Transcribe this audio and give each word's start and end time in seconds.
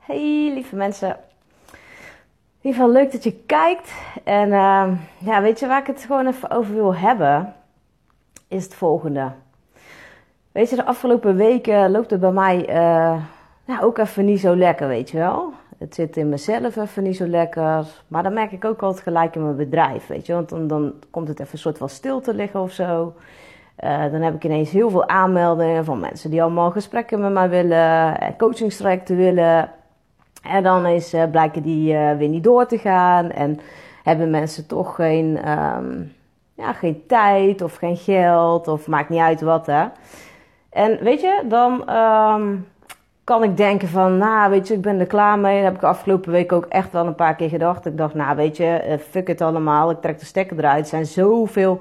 Hey 0.00 0.50
lieve 0.54 0.76
mensen. 0.76 1.08
In 1.08 2.68
ieder 2.68 2.80
geval 2.80 2.90
leuk 2.90 3.12
dat 3.12 3.24
je 3.24 3.32
kijkt. 3.46 3.92
En 4.24 4.48
uh, 4.48 4.88
ja, 5.18 5.42
weet 5.42 5.58
je 5.58 5.66
waar 5.66 5.80
ik 5.80 5.86
het 5.86 6.04
gewoon 6.04 6.26
even 6.26 6.50
over 6.50 6.74
wil 6.74 6.94
hebben? 6.94 7.54
Is 8.48 8.64
het 8.64 8.74
volgende. 8.74 9.30
Weet 10.52 10.70
je, 10.70 10.76
de 10.76 10.84
afgelopen 10.84 11.36
weken 11.36 11.90
loopt 11.90 12.10
het 12.10 12.20
bij 12.20 12.32
mij 12.32 12.68
uh, 12.68 13.22
ja, 13.64 13.80
ook 13.80 13.98
even 13.98 14.24
niet 14.24 14.40
zo 14.40 14.56
lekker, 14.56 14.88
weet 14.88 15.10
je 15.10 15.18
wel. 15.18 15.52
Het 15.78 15.94
zit 15.94 16.16
in 16.16 16.28
mezelf 16.28 16.76
even 16.76 17.02
niet 17.02 17.16
zo 17.16 17.26
lekker. 17.26 17.86
Maar 18.08 18.22
dan 18.22 18.32
merk 18.32 18.52
ik 18.52 18.64
ook 18.64 18.82
altijd 18.82 19.02
gelijk 19.02 19.34
in 19.34 19.42
mijn 19.42 19.56
bedrijf, 19.56 20.06
weet 20.06 20.26
je. 20.26 20.32
Want 20.32 20.48
dan, 20.48 20.66
dan 20.66 20.94
komt 21.10 21.28
het 21.28 21.40
even 21.40 21.52
een 21.52 21.58
soort 21.58 21.78
van 21.78 21.88
stil 21.88 22.20
te 22.20 22.34
liggen 22.34 22.60
of 22.60 22.72
zo. 22.72 23.14
Uh, 23.84 24.12
dan 24.12 24.20
heb 24.20 24.34
ik 24.34 24.44
ineens 24.44 24.70
heel 24.70 24.90
veel 24.90 25.08
aanmeldingen 25.08 25.84
van 25.84 26.00
mensen 26.00 26.30
die 26.30 26.42
allemaal 26.42 26.70
gesprekken 26.70 27.20
met 27.20 27.32
mij 27.32 27.48
willen, 27.48 28.16
coachingstrajecten 28.36 29.16
willen. 29.16 29.70
En 30.42 30.62
dan 30.62 30.86
is, 30.86 31.14
uh, 31.14 31.22
blijken 31.30 31.62
die 31.62 31.92
uh, 31.92 32.16
weer 32.16 32.28
niet 32.28 32.44
door 32.44 32.66
te 32.66 32.78
gaan 32.78 33.30
en 33.30 33.60
hebben 34.02 34.30
mensen 34.30 34.66
toch 34.66 34.94
geen, 34.94 35.50
um, 35.50 36.12
ja, 36.54 36.72
geen 36.72 37.02
tijd 37.06 37.62
of 37.62 37.76
geen 37.76 37.96
geld 37.96 38.68
of 38.68 38.86
maakt 38.86 39.08
niet 39.08 39.20
uit 39.20 39.40
wat 39.40 39.66
hè. 39.66 39.84
En 40.70 40.98
weet 41.02 41.20
je, 41.20 41.42
dan 41.48 41.96
um, 41.96 42.66
kan 43.24 43.42
ik 43.42 43.56
denken 43.56 43.88
van, 43.88 44.18
nou 44.18 44.50
weet 44.50 44.68
je, 44.68 44.74
ik 44.74 44.80
ben 44.80 45.00
er 45.00 45.06
klaar 45.06 45.38
mee. 45.38 45.56
Dat 45.56 45.64
heb 45.64 45.74
ik 45.74 45.80
de 45.80 45.86
afgelopen 45.86 46.32
week 46.32 46.52
ook 46.52 46.66
echt 46.66 46.92
wel 46.92 47.06
een 47.06 47.14
paar 47.14 47.36
keer 47.36 47.48
gedacht. 47.48 47.86
Ik 47.86 47.96
dacht, 47.96 48.14
nou 48.14 48.36
weet 48.36 48.56
je, 48.56 48.98
fuck 49.10 49.26
het 49.26 49.40
allemaal, 49.40 49.90
ik 49.90 50.00
trek 50.00 50.18
de 50.18 50.24
stekker 50.24 50.58
eruit. 50.58 50.80
Er 50.80 50.86
zijn 50.86 51.06
zoveel 51.06 51.80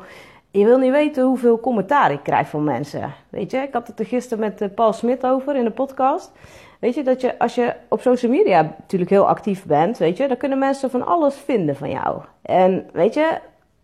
je 0.52 0.66
wil 0.66 0.78
niet 0.78 0.92
weten 0.92 1.24
hoeveel 1.24 1.60
commentaar 1.60 2.12
ik 2.12 2.24
krijg 2.24 2.48
van 2.48 2.64
mensen. 2.64 3.14
Weet 3.30 3.52
je, 3.52 3.58
ik 3.58 3.74
had 3.74 3.88
het 3.88 4.00
er 4.00 4.06
gisteren 4.06 4.40
met 4.40 4.62
eh, 4.62 4.70
Paul 4.76 4.94
Smit 4.94 5.26
over 5.26 5.56
in 5.56 5.64
de 5.64 5.72
podcast. 5.72 6.32
Weet 6.80 6.96
je, 6.96 7.04
dat 7.04 7.22
je 7.22 7.40
als 7.40 7.56
je 7.56 7.74
op 7.88 8.02
social 8.02 8.32
media 8.32 8.62
natuurlijk 8.78 9.10
heel 9.10 9.28
actief 9.28 9.66
bent, 9.66 9.98
weet 9.98 10.18
je, 10.18 10.28
dan 10.28 10.38
kunnen 10.38 10.60
mensen 10.60 10.90
van 10.90 11.06
alles 11.06 11.36
vinden 11.36 11.76
van 11.76 11.90
jou. 11.90 12.22
En 12.42 12.90
weet 12.94 13.14
je, 13.14 13.38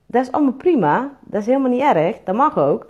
dat 0.06 0.22
is 0.22 0.32
allemaal 0.32 0.54
prima. 0.54 1.12
Dat 1.22 1.42
is 1.42 1.48
helemaal 1.48 1.70
niet 1.70 1.82
erg. 1.82 2.18
Dat 2.24 2.36
mag 2.36 2.58
ook. 2.58 2.88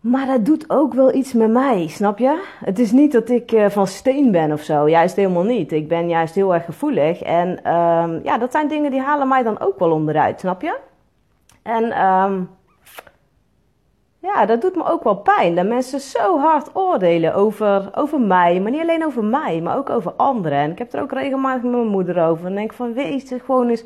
Maar 0.00 0.26
dat 0.26 0.44
doet 0.44 0.70
ook 0.70 0.94
wel 0.94 1.14
iets 1.14 1.32
met 1.32 1.50
mij, 1.50 1.86
snap 1.88 2.18
je? 2.18 2.42
Het 2.64 2.78
is 2.78 2.92
niet 2.92 3.12
dat 3.12 3.28
ik 3.28 3.52
uh, 3.52 3.68
van 3.68 3.86
steen 3.86 4.30
ben 4.30 4.52
of 4.52 4.60
zo. 4.60 4.88
Juist 4.88 5.16
helemaal 5.16 5.44
niet. 5.44 5.72
Ik 5.72 5.88
ben 5.88 6.08
juist 6.08 6.34
heel 6.34 6.54
erg 6.54 6.64
gevoelig. 6.64 7.22
En 7.22 7.48
uh, 7.64 8.04
ja, 8.22 8.38
dat 8.38 8.52
zijn 8.52 8.68
dingen 8.68 8.90
die 8.90 9.00
halen 9.00 9.28
mij 9.28 9.42
dan 9.42 9.60
ook 9.60 9.78
wel 9.78 9.90
onderuit, 9.90 10.40
snap 10.40 10.62
je? 10.62 10.78
En 11.62 12.04
um, 12.04 12.48
ja, 14.34 14.46
dat 14.46 14.60
doet 14.60 14.76
me 14.76 14.90
ook 14.90 15.04
wel 15.04 15.16
pijn. 15.16 15.54
Dat 15.54 15.66
mensen 15.66 16.00
zo 16.00 16.38
hard 16.38 16.70
oordelen 16.72 17.34
over, 17.34 17.90
over 17.94 18.20
mij. 18.20 18.60
Maar 18.60 18.70
niet 18.70 18.80
alleen 18.80 19.04
over 19.04 19.24
mij, 19.24 19.60
maar 19.60 19.76
ook 19.76 19.90
over 19.90 20.12
anderen. 20.12 20.58
En 20.58 20.70
ik 20.70 20.78
heb 20.78 20.92
er 20.92 21.02
ook 21.02 21.12
regelmatig 21.12 21.62
met 21.62 21.72
mijn 21.72 21.86
moeder 21.86 22.26
over. 22.26 22.46
En 22.46 22.54
denk 22.54 22.72
van, 22.72 22.92
wees 22.92 23.32
gewoon 23.44 23.68
eens 23.68 23.84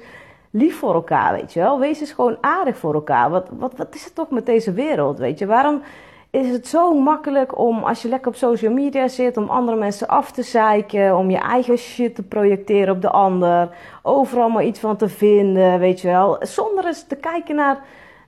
lief 0.50 0.78
voor 0.78 0.94
elkaar, 0.94 1.32
weet 1.32 1.52
je 1.52 1.60
wel. 1.60 1.78
Wees 1.78 2.00
eens 2.00 2.12
gewoon 2.12 2.36
aardig 2.40 2.76
voor 2.76 2.94
elkaar. 2.94 3.30
Wat, 3.30 3.48
wat, 3.58 3.72
wat 3.76 3.94
is 3.94 4.04
het 4.04 4.14
toch 4.14 4.30
met 4.30 4.46
deze 4.46 4.72
wereld, 4.72 5.18
weet 5.18 5.38
je? 5.38 5.46
Waarom 5.46 5.82
is 6.30 6.50
het 6.50 6.66
zo 6.66 6.94
makkelijk 6.94 7.58
om, 7.58 7.84
als 7.84 8.02
je 8.02 8.08
lekker 8.08 8.28
op 8.28 8.36
social 8.36 8.72
media 8.72 9.08
zit, 9.08 9.36
om 9.36 9.48
andere 9.48 9.76
mensen 9.76 10.08
af 10.08 10.32
te 10.32 10.42
zeiken, 10.42 11.16
om 11.16 11.30
je 11.30 11.38
eigen 11.38 11.78
shit 11.78 12.14
te 12.14 12.22
projecteren 12.22 12.94
op 12.94 13.02
de 13.02 13.10
ander, 13.10 13.68
overal 14.02 14.48
maar 14.48 14.64
iets 14.64 14.80
van 14.80 14.96
te 14.96 15.08
vinden, 15.08 15.78
weet 15.78 16.00
je 16.00 16.08
wel, 16.08 16.36
zonder 16.40 16.86
eens 16.86 17.06
te 17.06 17.16
kijken 17.16 17.54
naar, 17.54 17.78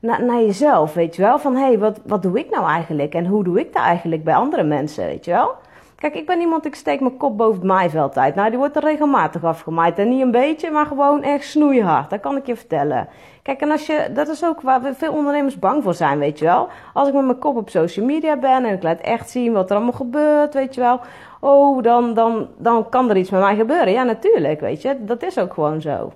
naar, 0.03 0.25
naar 0.25 0.41
jezelf, 0.41 0.95
weet 0.95 1.17
je 1.17 1.23
wel, 1.23 1.39
van 1.39 1.55
hé, 1.55 1.67
hey, 1.67 1.79
wat, 1.79 2.01
wat 2.07 2.23
doe 2.23 2.39
ik 2.39 2.51
nou 2.51 2.67
eigenlijk 2.67 3.15
en 3.15 3.27
hoe 3.27 3.45
doe 3.45 3.61
ik 3.61 3.73
dat 3.73 3.83
eigenlijk 3.83 4.25
bij 4.25 4.35
andere 4.35 4.63
mensen, 4.63 5.07
weet 5.07 5.25
je 5.25 5.31
wel. 5.31 5.55
Kijk, 6.03 6.15
ik 6.15 6.27
ben 6.27 6.41
iemand, 6.41 6.67
ik 6.67 6.75
steek 6.75 7.01
mijn 7.01 7.17
kop 7.17 7.37
boven 7.37 7.55
het 7.55 7.65
maaiveld 7.65 8.19
uit. 8.19 8.35
Nou, 8.35 8.49
die 8.51 8.59
wordt 8.59 8.77
er 8.77 8.83
regelmatig 8.83 9.45
afgemaaid. 9.45 9.99
En 9.99 10.09
niet 10.09 10.21
een 10.21 10.31
beetje, 10.31 10.71
maar 10.71 10.87
gewoon 10.87 11.23
echt 11.23 11.45
snoeihard. 11.45 12.11
Dat 12.11 12.21
kan 12.21 12.37
ik 12.37 12.47
je 12.47 12.57
vertellen. 12.57 13.09
Kijk, 13.43 13.61
en 13.61 13.71
als 13.71 13.87
je, 13.87 14.11
dat 14.15 14.29
is 14.29 14.45
ook 14.45 14.61
waar 14.61 14.81
veel 14.95 15.13
ondernemers 15.13 15.59
bang 15.59 15.83
voor 15.83 15.95
zijn, 15.95 16.19
weet 16.19 16.39
je 16.39 16.45
wel. 16.45 16.69
Als 16.95 17.09
ik 17.09 17.15
met 17.15 17.25
mijn 17.25 17.39
kop 17.39 17.57
op 17.57 17.71
social 17.71 18.07
media 18.07 18.37
ben 18.37 18.65
en 18.65 18.75
ik 18.75 18.83
laat 18.83 19.01
echt 19.01 19.31
zien 19.31 19.53
wat 19.53 19.71
er 19.71 19.77
allemaal 19.77 19.93
gebeurt, 19.93 20.55
weet 20.55 20.75
je 20.75 20.81
wel. 20.81 21.01
Oh, 21.41 21.83
dan, 21.83 22.15
dan, 22.15 22.49
dan 22.59 22.89
kan 22.89 23.11
er 23.11 23.17
iets 23.17 23.31
met 23.31 23.41
mij 23.41 23.57
gebeuren. 23.57 23.93
Ja, 23.93 24.03
natuurlijk, 24.03 24.61
weet 24.61 24.83
je. 24.83 24.97
Dat 25.05 25.23
is 25.23 25.39
ook 25.39 25.55
gewoon 25.55 25.81
zo. 25.81 26.13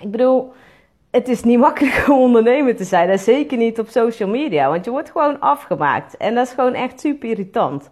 Ik 0.00 0.10
bedoel, 0.10 0.52
het 1.10 1.28
is 1.28 1.42
niet 1.42 1.58
makkelijk 1.58 2.04
om 2.08 2.18
ondernemer 2.18 2.76
te 2.76 2.84
zijn. 2.84 3.08
En 3.08 3.18
zeker 3.18 3.58
niet 3.58 3.78
op 3.78 3.88
social 3.88 4.28
media. 4.28 4.68
Want 4.68 4.84
je 4.84 4.90
wordt 4.90 5.10
gewoon 5.10 5.40
afgemaakt. 5.40 6.16
En 6.16 6.34
dat 6.34 6.46
is 6.46 6.52
gewoon 6.52 6.74
echt 6.74 7.00
super 7.00 7.28
irritant. 7.28 7.90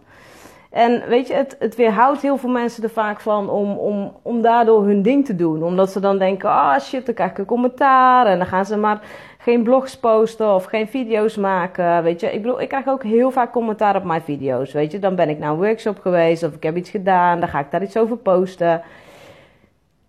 En 0.71 1.03
weet 1.07 1.27
je, 1.27 1.33
het, 1.33 1.55
het 1.59 1.75
weerhoudt 1.75 2.21
heel 2.21 2.37
veel 2.37 2.49
mensen 2.49 2.83
er 2.83 2.89
vaak 2.89 3.19
van 3.19 3.49
om, 3.49 3.71
om, 3.77 4.13
om 4.21 4.41
daardoor 4.41 4.85
hun 4.85 5.01
ding 5.01 5.25
te 5.25 5.35
doen. 5.35 5.63
Omdat 5.63 5.91
ze 5.91 5.99
dan 5.99 6.17
denken, 6.17 6.49
ah 6.49 6.73
oh 6.75 6.79
shit, 6.79 7.05
dan 7.05 7.15
krijg 7.15 7.31
ik 7.31 7.37
een 7.37 7.45
commentaar. 7.45 8.25
En 8.25 8.37
dan 8.37 8.47
gaan 8.47 8.65
ze 8.65 8.77
maar 8.77 9.01
geen 9.37 9.63
blogs 9.63 9.97
posten 9.97 10.53
of 10.53 10.65
geen 10.65 10.87
video's 10.87 11.35
maken. 11.35 12.03
Weet 12.03 12.19
je, 12.19 12.33
ik 12.33 12.41
bedoel, 12.41 12.61
ik 12.61 12.67
krijg 12.67 12.87
ook 12.87 13.03
heel 13.03 13.31
vaak 13.31 13.51
commentaar 13.51 13.95
op 13.95 14.03
mijn 14.03 14.21
video's. 14.21 14.73
Weet 14.73 14.91
je, 14.91 14.99
dan 14.99 15.15
ben 15.15 15.29
ik 15.29 15.39
naar 15.39 15.51
een 15.51 15.57
workshop 15.57 15.99
geweest 15.99 16.43
of 16.43 16.53
ik 16.53 16.63
heb 16.63 16.75
iets 16.75 16.89
gedaan. 16.89 17.39
Dan 17.39 17.49
ga 17.49 17.59
ik 17.59 17.71
daar 17.71 17.83
iets 17.83 17.97
over 17.97 18.17
posten 18.17 18.81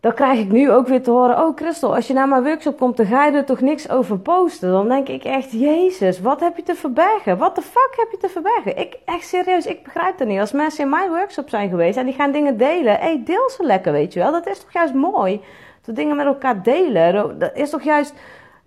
dan 0.08 0.16
krijg 0.16 0.38
ik 0.38 0.52
nu 0.52 0.70
ook 0.70 0.88
weer 0.88 1.02
te 1.02 1.10
horen: 1.10 1.38
Oh, 1.38 1.56
Christel, 1.56 1.94
als 1.94 2.06
je 2.06 2.12
naar 2.12 2.28
mijn 2.28 2.42
workshop 2.42 2.78
komt, 2.78 2.96
dan 2.96 3.06
ga 3.06 3.24
je 3.24 3.32
er 3.32 3.44
toch 3.44 3.60
niks 3.60 3.90
over 3.90 4.18
posten. 4.18 4.70
Dan 4.70 4.88
denk 4.88 5.08
ik 5.08 5.24
echt: 5.24 5.52
Jezus, 5.52 6.20
wat 6.20 6.40
heb 6.40 6.56
je 6.56 6.62
te 6.62 6.74
verbergen? 6.74 7.38
Wat 7.38 7.54
de 7.54 7.62
fuck 7.62 7.92
heb 7.96 8.10
je 8.10 8.16
te 8.16 8.28
verbergen? 8.28 8.78
Ik, 8.78 8.98
echt 9.04 9.26
serieus, 9.26 9.66
ik 9.66 9.82
begrijp 9.82 10.18
het 10.18 10.28
niet. 10.28 10.40
Als 10.40 10.52
mensen 10.52 10.84
in 10.84 10.90
mijn 10.90 11.08
workshop 11.08 11.48
zijn 11.48 11.68
geweest 11.68 11.98
en 11.98 12.04
die 12.04 12.14
gaan 12.14 12.32
dingen 12.32 12.56
delen, 12.56 12.92
hé, 12.92 12.98
hey, 12.98 13.22
deel 13.24 13.50
ze 13.50 13.64
lekker, 13.64 13.92
weet 13.92 14.12
je 14.12 14.20
wel. 14.20 14.32
Dat 14.32 14.46
is 14.46 14.60
toch 14.60 14.72
juist 14.72 14.94
mooi? 14.94 15.40
Dat 15.84 15.96
dingen 15.96 16.16
met 16.16 16.26
elkaar 16.26 16.62
delen, 16.62 17.38
dat 17.38 17.50
is 17.54 17.70
toch 17.70 17.82
juist 17.82 18.14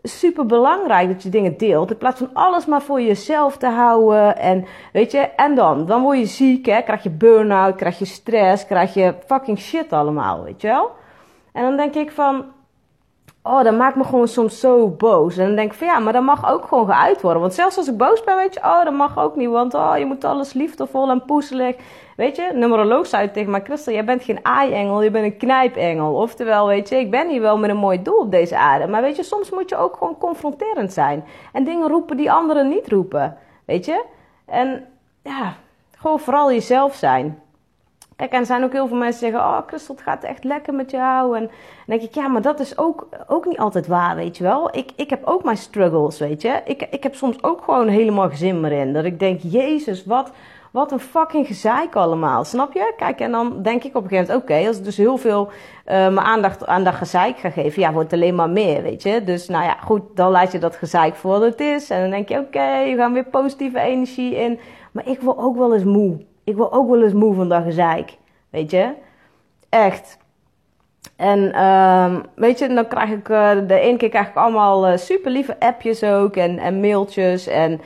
super 0.04 0.46
belangrijk 0.46 1.08
dat 1.08 1.24
je 1.24 1.30
dingen 1.30 1.58
deelt. 1.58 1.92
In 1.92 1.98
plaats 1.98 2.20
van 2.20 2.34
alles 2.34 2.66
maar 2.66 2.82
voor 2.82 3.02
jezelf 3.02 3.58
te 3.58 3.68
houden. 3.68 4.38
En 4.38 4.66
weet 4.94 5.12
je, 5.12 5.20
en 5.20 5.56
dan? 5.56 5.86
Dan 5.86 6.02
word 6.02 6.18
je 6.18 6.26
ziek, 6.26 6.66
hè? 6.66 6.82
Krijg 6.82 7.04
je 7.04 7.10
burn-out, 7.10 7.76
krijg 7.76 8.00
je 8.00 8.06
stress, 8.06 8.66
krijg 8.66 8.94
je 8.94 9.14
fucking 9.26 9.60
shit 9.60 9.94
allemaal, 9.94 10.44
weet 10.44 10.62
je 10.62 10.68
wel? 10.68 11.00
En 11.54 11.64
dan 11.64 11.78
denk 11.78 11.96
ik 11.96 12.12
van, 12.12 12.46
oh, 13.44 13.64
dat 13.64 13.78
maakt 13.78 13.96
me 13.96 14.04
gewoon 14.04 14.28
soms 14.28 14.60
zo 14.60 14.88
boos. 14.88 15.38
En 15.38 15.46
dan 15.46 15.56
denk 15.56 15.72
ik 15.72 15.78
van, 15.78 15.88
ja, 15.88 16.00
maar 16.00 16.14
dat 16.14 16.24
mag 16.24 16.52
ook 16.52 16.66
gewoon 16.68 16.86
geuit 16.94 17.22
worden. 17.22 17.42
Want 17.42 17.54
zelfs 17.54 17.78
als 17.78 17.88
ik 17.88 17.98
boos 17.98 18.24
ben, 18.24 18.36
weet 18.36 18.54
je, 18.54 18.60
oh, 18.60 18.84
dat 18.84 18.94
mag 18.94 19.20
ook 19.20 19.36
niet. 19.36 19.50
Want, 19.50 19.74
oh, 19.74 19.94
je 19.98 20.06
moet 20.06 20.24
alles 20.24 20.54
liefdevol 20.54 21.10
en 21.10 21.26
poezelig. 21.26 21.76
Weet 22.16 22.36
je, 22.36 22.52
numeroloog 22.54 23.08
zei 23.08 23.32
tegen 23.32 23.52
mij, 23.52 23.62
Christel, 23.64 23.94
jij 23.94 24.06
bent 24.06 24.24
geen 24.24 24.40
aai-engel, 24.46 25.02
je 25.02 25.12
bent 25.12 25.26
een 25.26 25.38
knijpengel. 25.38 26.14
Oftewel, 26.14 26.68
weet 26.68 26.90
je, 26.90 26.96
ik 26.96 27.12
ben 27.12 27.30
hier 27.30 27.42
wel 27.42 27.58
met 27.58 27.70
een 27.70 27.78
mooi 27.78 28.02
doel 28.02 28.20
op 28.20 28.32
deze 28.32 28.58
aarde. 28.58 28.88
Maar 28.88 29.02
weet 29.02 29.16
je, 29.16 29.24
soms 29.24 29.50
moet 29.50 29.70
je 29.70 29.78
ook 29.78 29.96
gewoon 29.98 30.18
confronterend 30.18 30.94
zijn. 30.94 31.26
En 31.54 31.64
dingen 31.64 31.88
roepen 31.88 32.18
die 32.18 32.32
anderen 32.32 32.68
niet 32.68 32.88
roepen. 32.88 33.38
Weet 33.66 33.86
je? 33.86 34.04
En 34.46 34.88
ja, 35.24 35.54
gewoon 35.98 36.20
vooral 36.20 36.52
jezelf 36.52 36.96
zijn. 36.96 37.42
En 38.30 38.40
er 38.40 38.46
zijn 38.46 38.64
ook 38.64 38.72
heel 38.72 38.88
veel 38.88 38.98
mensen 38.98 39.22
die 39.22 39.32
zeggen: 39.32 39.50
Oh, 39.50 39.68
Christel, 39.68 39.96
het 39.96 40.04
gaat 40.04 40.24
echt 40.24 40.44
lekker 40.44 40.74
met 40.74 40.92
jou. 40.92 41.38
En 41.38 41.42
dan 41.42 41.52
denk 41.86 42.02
ik: 42.02 42.14
Ja, 42.14 42.28
maar 42.28 42.42
dat 42.42 42.60
is 42.60 42.78
ook, 42.78 43.08
ook 43.28 43.46
niet 43.46 43.58
altijd 43.58 43.88
waar, 43.88 44.16
weet 44.16 44.38
je 44.38 44.44
wel. 44.44 44.78
Ik, 44.78 44.92
ik 44.96 45.10
heb 45.10 45.26
ook 45.26 45.44
mijn 45.44 45.58
struggles, 45.58 46.20
weet 46.20 46.42
je. 46.42 46.62
Ik, 46.66 46.88
ik 46.90 47.04
heb 47.04 47.16
soms 47.16 47.44
ook 47.44 47.64
gewoon 47.64 47.88
helemaal 47.88 48.30
gezin 48.30 48.60
meer 48.60 48.72
in. 48.72 48.94
Dat 48.94 49.04
ik 49.04 49.20
denk: 49.20 49.40
Jezus, 49.42 50.06
wat, 50.06 50.32
wat 50.72 50.92
een 50.92 51.00
fucking 51.00 51.48
gezeik 51.48 51.96
allemaal. 51.96 52.44
Snap 52.44 52.74
je? 52.74 52.94
Kijk, 52.98 53.20
en 53.20 53.32
dan 53.32 53.62
denk 53.62 53.84
ik 53.84 53.96
op 53.96 54.04
een 54.04 54.10
gegeven 54.10 54.34
moment: 54.34 54.52
Oké, 54.52 54.68
als 54.68 54.78
ik 54.78 54.84
dus 54.84 54.98
heel 54.98 55.18
veel 55.18 55.48
uh, 55.48 55.52
mijn 55.86 56.20
aandacht 56.20 56.66
aan 56.66 56.84
dat 56.84 56.96
gezeik 56.96 57.38
ga 57.38 57.50
geven, 57.50 57.82
ja, 57.82 57.94
wordt 57.94 58.12
het 58.12 58.22
alleen 58.22 58.36
maar 58.36 58.50
meer, 58.50 58.82
weet 58.82 59.04
je. 59.04 59.24
Dus 59.24 59.48
nou 59.48 59.64
ja, 59.64 59.78
goed, 59.84 60.02
dan 60.16 60.32
laat 60.32 60.52
je 60.52 60.60
dat 60.60 60.76
gezeik 60.76 61.16
voor 61.16 61.32
wat 61.32 61.42
het 61.42 61.60
is. 61.60 61.90
En 61.90 62.02
dan 62.02 62.10
denk 62.10 62.30
je: 62.30 62.40
Oké, 62.40 62.84
we 62.84 62.94
gaan 62.98 63.14
weer 63.14 63.26
positieve 63.26 63.80
energie 63.80 64.36
in. 64.36 64.60
Maar 64.92 65.08
ik 65.08 65.22
word 65.22 65.38
ook 65.38 65.58
wel 65.58 65.74
eens 65.74 65.84
moe 65.84 66.30
ik 66.44 66.56
word 66.56 66.72
ook 66.72 66.90
wel 66.90 67.04
eens 67.04 67.14
moe 67.14 67.36
van 67.36 67.50
dat 67.50 67.64
gezeik. 67.64 68.18
Weet 68.50 68.72
je? 68.72 68.94
Echt. 69.70 70.20
En 71.16 71.66
um, 71.66 72.24
weet 72.36 72.60
je, 72.60 72.68
dan 72.68 72.88
krijg 72.88 73.10
ik 73.10 73.30
uh, 73.30 73.52
de 73.68 73.80
ene 73.80 73.98
keer 73.98 74.10
krijg 74.10 74.28
ik 74.28 74.36
allemaal 74.36 74.88
uh, 74.88 74.98
super 74.98 75.32
lieve 75.32 75.60
appjes 75.60 76.04
ook 76.04 76.36
en, 76.36 76.80
mailtjes 76.80 77.48
en 77.48 77.82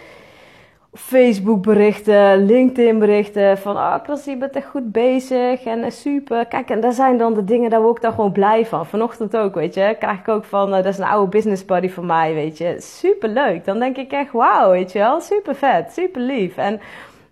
Facebook 0.94 1.62
berichten, 1.62 2.46
LinkedIn 2.46 3.00
berichten 3.00 3.57
van 3.57 3.75
oh 3.75 3.96
Chris, 4.04 4.25
je 4.25 4.38
bent 4.38 4.56
echt 4.56 4.68
goed 4.68 4.92
bezig 4.92 5.63
en 5.63 5.80
uh, 5.80 5.90
super. 5.90 6.46
Kijk, 6.46 6.69
en 6.69 6.80
daar 6.80 6.94
zijn 6.94 7.18
dan 7.18 7.34
de 7.34 7.44
dingen, 7.44 7.69
daar 7.69 7.81
word 7.81 7.96
ik 7.96 8.01
dan 8.01 8.13
gewoon 8.13 8.31
blij 8.31 8.66
van. 8.66 8.86
Vanochtend 8.86 9.38
ook, 9.38 9.56
weet 9.56 9.74
je, 9.74 9.96
krijg 10.00 10.19
ik 10.19 10.28
ook 10.28 10.46
van, 10.46 10.72
dat 10.72 10.86
is 10.86 10.98
een 10.98 11.04
oude 11.04 11.30
business 11.30 11.66
buddy 11.66 11.90
van 11.90 12.06
mij, 12.06 12.34
weet 12.34 12.58
je. 12.58 12.75
Super 12.80 13.30
leuk. 13.30 13.66
Dan 13.66 13.80
denk 13.80 13.98
ik 13.98 14.12
echt, 14.12 14.31
wauw, 14.31 14.72
weet 14.72 14.92
je 14.92 15.00
wel, 15.00 15.22
super 15.22 15.56
vet, 15.56 15.92
super 15.92 16.22
lief. 16.22 16.58
En 16.58 16.80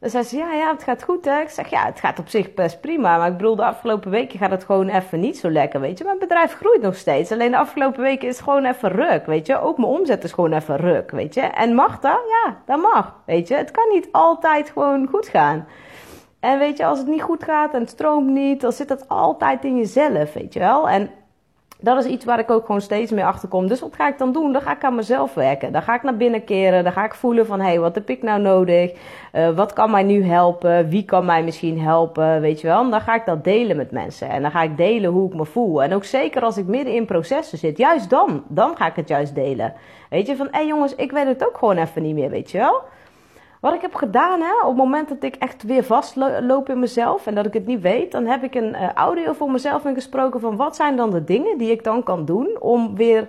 dan 0.03 0.11
zei 0.11 0.23
ze, 0.23 0.38
ja, 0.38 0.53
ja, 0.53 0.71
het 0.71 0.83
gaat 0.83 1.03
goed 1.03 1.25
hè. 1.25 1.39
Ik 1.39 1.50
zeg, 1.50 1.69
ja, 1.69 1.85
het 1.85 2.00
gaat 2.00 2.19
op 2.19 2.27
zich 2.27 2.53
best 2.53 2.81
prima. 2.81 3.17
Maar 3.17 3.27
ik 3.27 3.38
bedoel, 3.38 3.55
de 3.55 3.65
afgelopen 3.65 4.11
weken 4.11 4.39
gaat 4.39 4.51
het 4.51 4.63
gewoon 4.63 4.89
even 4.89 5.19
niet 5.19 5.38
zo 5.38 5.50
lekker, 5.50 5.79
weet 5.79 5.97
je. 5.97 6.03
Mijn 6.03 6.19
bedrijf 6.19 6.53
groeit 6.53 6.81
nog 6.81 6.95
steeds. 6.95 7.31
Alleen 7.31 7.51
de 7.51 7.57
afgelopen 7.57 8.01
weken 8.01 8.27
is 8.27 8.35
het 8.35 8.44
gewoon 8.44 8.65
even 8.65 8.89
ruk, 8.89 9.25
weet 9.25 9.47
je. 9.47 9.59
Ook 9.59 9.77
mijn 9.77 9.89
omzet 9.89 10.23
is 10.23 10.31
gewoon 10.31 10.53
even 10.53 10.77
ruk, 10.77 11.11
weet 11.11 11.33
je. 11.33 11.41
En 11.41 11.75
mag 11.75 12.00
dat? 12.00 12.19
Ja, 12.27 12.57
dat 12.65 12.81
mag, 12.81 13.15
weet 13.25 13.47
je. 13.47 13.55
Het 13.55 13.71
kan 13.71 13.89
niet 13.91 14.07
altijd 14.11 14.69
gewoon 14.69 15.07
goed 15.07 15.27
gaan. 15.27 15.67
En 16.39 16.59
weet 16.59 16.77
je, 16.77 16.85
als 16.85 17.00
het 17.00 17.07
niet 17.07 17.21
goed 17.21 17.44
gaat 17.44 17.73
en 17.73 17.79
het 17.79 17.89
stroomt 17.89 18.29
niet, 18.29 18.61
dan 18.61 18.71
zit 18.71 18.88
dat 18.88 19.07
altijd 19.07 19.63
in 19.63 19.77
jezelf, 19.77 20.33
weet 20.33 20.53
je 20.53 20.59
wel. 20.59 20.89
En 20.89 21.09
dat 21.83 22.06
is 22.06 22.12
iets 22.12 22.25
waar 22.25 22.39
ik 22.39 22.51
ook 22.51 22.65
gewoon 22.65 22.81
steeds 22.81 23.12
meer 23.12 23.25
achter 23.25 23.50
kom. 23.50 23.68
Dus 23.68 23.80
wat 23.80 23.95
ga 23.95 24.07
ik 24.07 24.18
dan 24.18 24.31
doen? 24.31 24.51
Dan 24.51 24.62
ga 24.62 24.75
ik 24.75 24.83
aan 24.83 24.95
mezelf 24.95 25.33
werken. 25.33 25.71
Dan 25.71 25.81
ga 25.81 25.95
ik 25.95 26.03
naar 26.03 26.18
binnen 26.18 26.44
keren. 26.44 26.83
Dan 26.83 26.94
ga 26.94 27.06
ik 27.06 27.13
voelen 27.13 27.45
van, 27.45 27.59
hé, 27.59 27.68
hey, 27.68 27.80
wat 27.80 27.95
heb 27.95 28.09
ik 28.09 28.24
nou 28.24 28.41
nodig? 28.41 28.91
Uh, 29.33 29.50
wat 29.50 29.74
kan 29.74 29.91
mij 29.91 30.03
nu 30.03 30.24
helpen? 30.24 30.89
Wie 30.89 31.06
kan 31.06 31.25
mij 31.25 31.44
misschien 31.44 31.80
helpen? 31.80 32.41
Weet 32.41 32.62
je 32.62 32.68
wel? 32.68 32.83
En 32.83 32.89
dan 32.89 33.01
ga 33.01 33.15
ik 33.15 33.25
dat 33.25 33.44
delen 33.44 33.77
met 33.77 33.91
mensen. 33.91 34.30
En 34.30 34.41
dan 34.41 34.51
ga 34.51 34.62
ik 34.62 34.77
delen 34.77 35.12
hoe 35.12 35.30
ik 35.30 35.35
me 35.35 35.45
voel. 35.45 35.83
En 35.83 35.94
ook 35.94 36.03
zeker 36.03 36.41
als 36.41 36.57
ik 36.57 36.68
midden 36.68 36.94
in 36.94 37.06
processen 37.06 37.57
zit. 37.57 37.77
Juist 37.77 38.09
dan. 38.09 38.44
Dan 38.47 38.77
ga 38.77 38.88
ik 38.88 38.95
het 38.95 39.07
juist 39.07 39.36
delen. 39.36 39.74
Weet 40.09 40.27
je, 40.27 40.36
van, 40.36 40.47
hé 40.51 40.57
hey, 40.57 40.68
jongens, 40.68 40.95
ik 40.95 41.12
weet 41.12 41.27
het 41.27 41.47
ook 41.47 41.57
gewoon 41.57 41.77
even 41.77 42.01
niet 42.01 42.15
meer, 42.15 42.29
weet 42.29 42.51
je 42.51 42.57
wel? 42.57 42.81
Wat 43.63 43.74
ik 43.74 43.81
heb 43.81 43.95
gedaan, 43.95 44.42
hè, 44.42 44.62
op 44.62 44.68
het 44.68 44.77
moment 44.77 45.10
dat 45.10 45.24
ik 45.24 45.36
echt 45.36 45.63
weer 45.63 45.83
vastloop 45.83 46.69
in 46.69 46.80
mezelf 46.80 47.27
en 47.27 47.36
dat 47.36 47.45
ik 47.45 47.54
het 47.54 47.65
niet 47.65 47.81
weet, 47.81 48.12
dan 48.12 48.25
heb 48.25 48.44
ik 48.44 48.56
een 48.56 48.69
uh, 48.74 48.92
audio 48.94 49.33
voor 49.33 49.51
mezelf 49.51 49.86
ingesproken 49.86 50.39
van 50.39 50.56
wat 50.56 50.75
zijn 50.75 50.95
dan 50.95 51.10
de 51.10 51.24
dingen 51.24 51.57
die 51.57 51.71
ik 51.71 51.83
dan 51.83 52.04
kan 52.04 52.25
doen 52.25 52.57
om 52.60 52.95
weer 52.95 53.27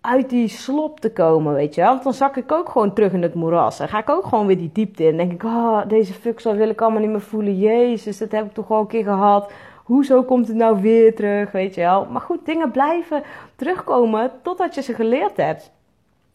uit 0.00 0.30
die 0.30 0.48
slop 0.48 1.00
te 1.00 1.12
komen, 1.12 1.54
weet 1.54 1.74
je 1.74 1.82
Want 1.82 2.02
dan 2.02 2.14
zak 2.14 2.36
ik 2.36 2.52
ook 2.52 2.68
gewoon 2.68 2.92
terug 2.92 3.12
in 3.12 3.22
het 3.22 3.34
moeras. 3.34 3.80
En 3.80 3.88
ga 3.88 3.98
ik 3.98 4.10
ook 4.10 4.24
gewoon 4.24 4.46
weer 4.46 4.58
die 4.58 4.70
diepte 4.72 5.04
in. 5.04 5.16
denk 5.16 5.32
ik, 5.32 5.42
oh, 5.42 5.80
deze 5.88 6.12
fucksel 6.12 6.54
wil 6.54 6.68
ik 6.68 6.80
allemaal 6.80 7.00
niet 7.00 7.10
meer 7.10 7.20
voelen. 7.20 7.58
Jezus, 7.58 8.18
dat 8.18 8.32
heb 8.32 8.44
ik 8.44 8.52
toch 8.52 8.70
al 8.70 8.80
een 8.80 8.86
keer 8.86 9.04
gehad. 9.04 9.52
Hoezo 9.84 10.22
komt 10.22 10.48
het 10.48 10.56
nou 10.56 10.80
weer 10.80 11.14
terug, 11.14 11.50
weet 11.52 11.74
je 11.74 11.80
wel? 11.80 12.06
Maar 12.10 12.20
goed, 12.20 12.46
dingen 12.46 12.70
blijven 12.70 13.22
terugkomen 13.56 14.30
totdat 14.42 14.74
je 14.74 14.82
ze 14.82 14.94
geleerd 14.94 15.36
hebt. 15.36 15.72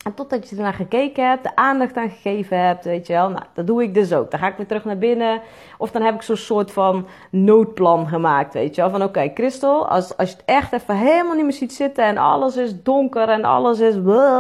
En 0.04 0.14
totdat 0.14 0.50
je 0.50 0.56
ernaar 0.56 0.74
gekeken 0.74 1.28
hebt, 1.30 1.44
de 1.44 1.56
aandacht 1.56 1.98
aan 1.98 2.10
gegeven 2.10 2.60
hebt, 2.60 2.86
weet 2.86 3.08
je 3.08 3.14
wel. 3.14 3.30
Nou, 3.30 3.44
dat 3.54 3.68
doe 3.68 3.84
ik 3.84 3.94
dus 3.94 4.14
ook. 4.14 4.32
Dan 4.32 4.40
ga 4.40 4.48
ik 4.48 4.58
weer 4.58 4.66
terug 4.66 4.86
naar 4.86 4.98
binnen. 4.98 5.42
Of 5.78 5.92
dan 5.92 6.02
heb 6.02 6.16
ik 6.16 6.22
zo'n 6.22 6.36
soort 6.36 6.72
van 6.72 7.08
noodplan 7.30 8.08
gemaakt, 8.08 8.54
weet 8.54 8.76
je 8.76 8.82
wel. 8.82 8.90
Van 8.90 9.00
oké, 9.02 9.10
okay, 9.10 9.32
Christel, 9.34 9.88
als, 9.88 10.18
als 10.18 10.30
je 10.30 10.36
het 10.36 10.46
echt 10.46 10.74
even 10.74 10.96
helemaal 10.96 11.36
niet 11.36 11.44
meer 11.44 11.54
ziet 11.54 11.74
zitten 11.74 12.04
en 12.04 12.18
alles 12.18 12.58
is 12.58 12.84
donker 12.84 13.30
en 13.30 13.44
alles 13.44 13.80
is 13.80 13.96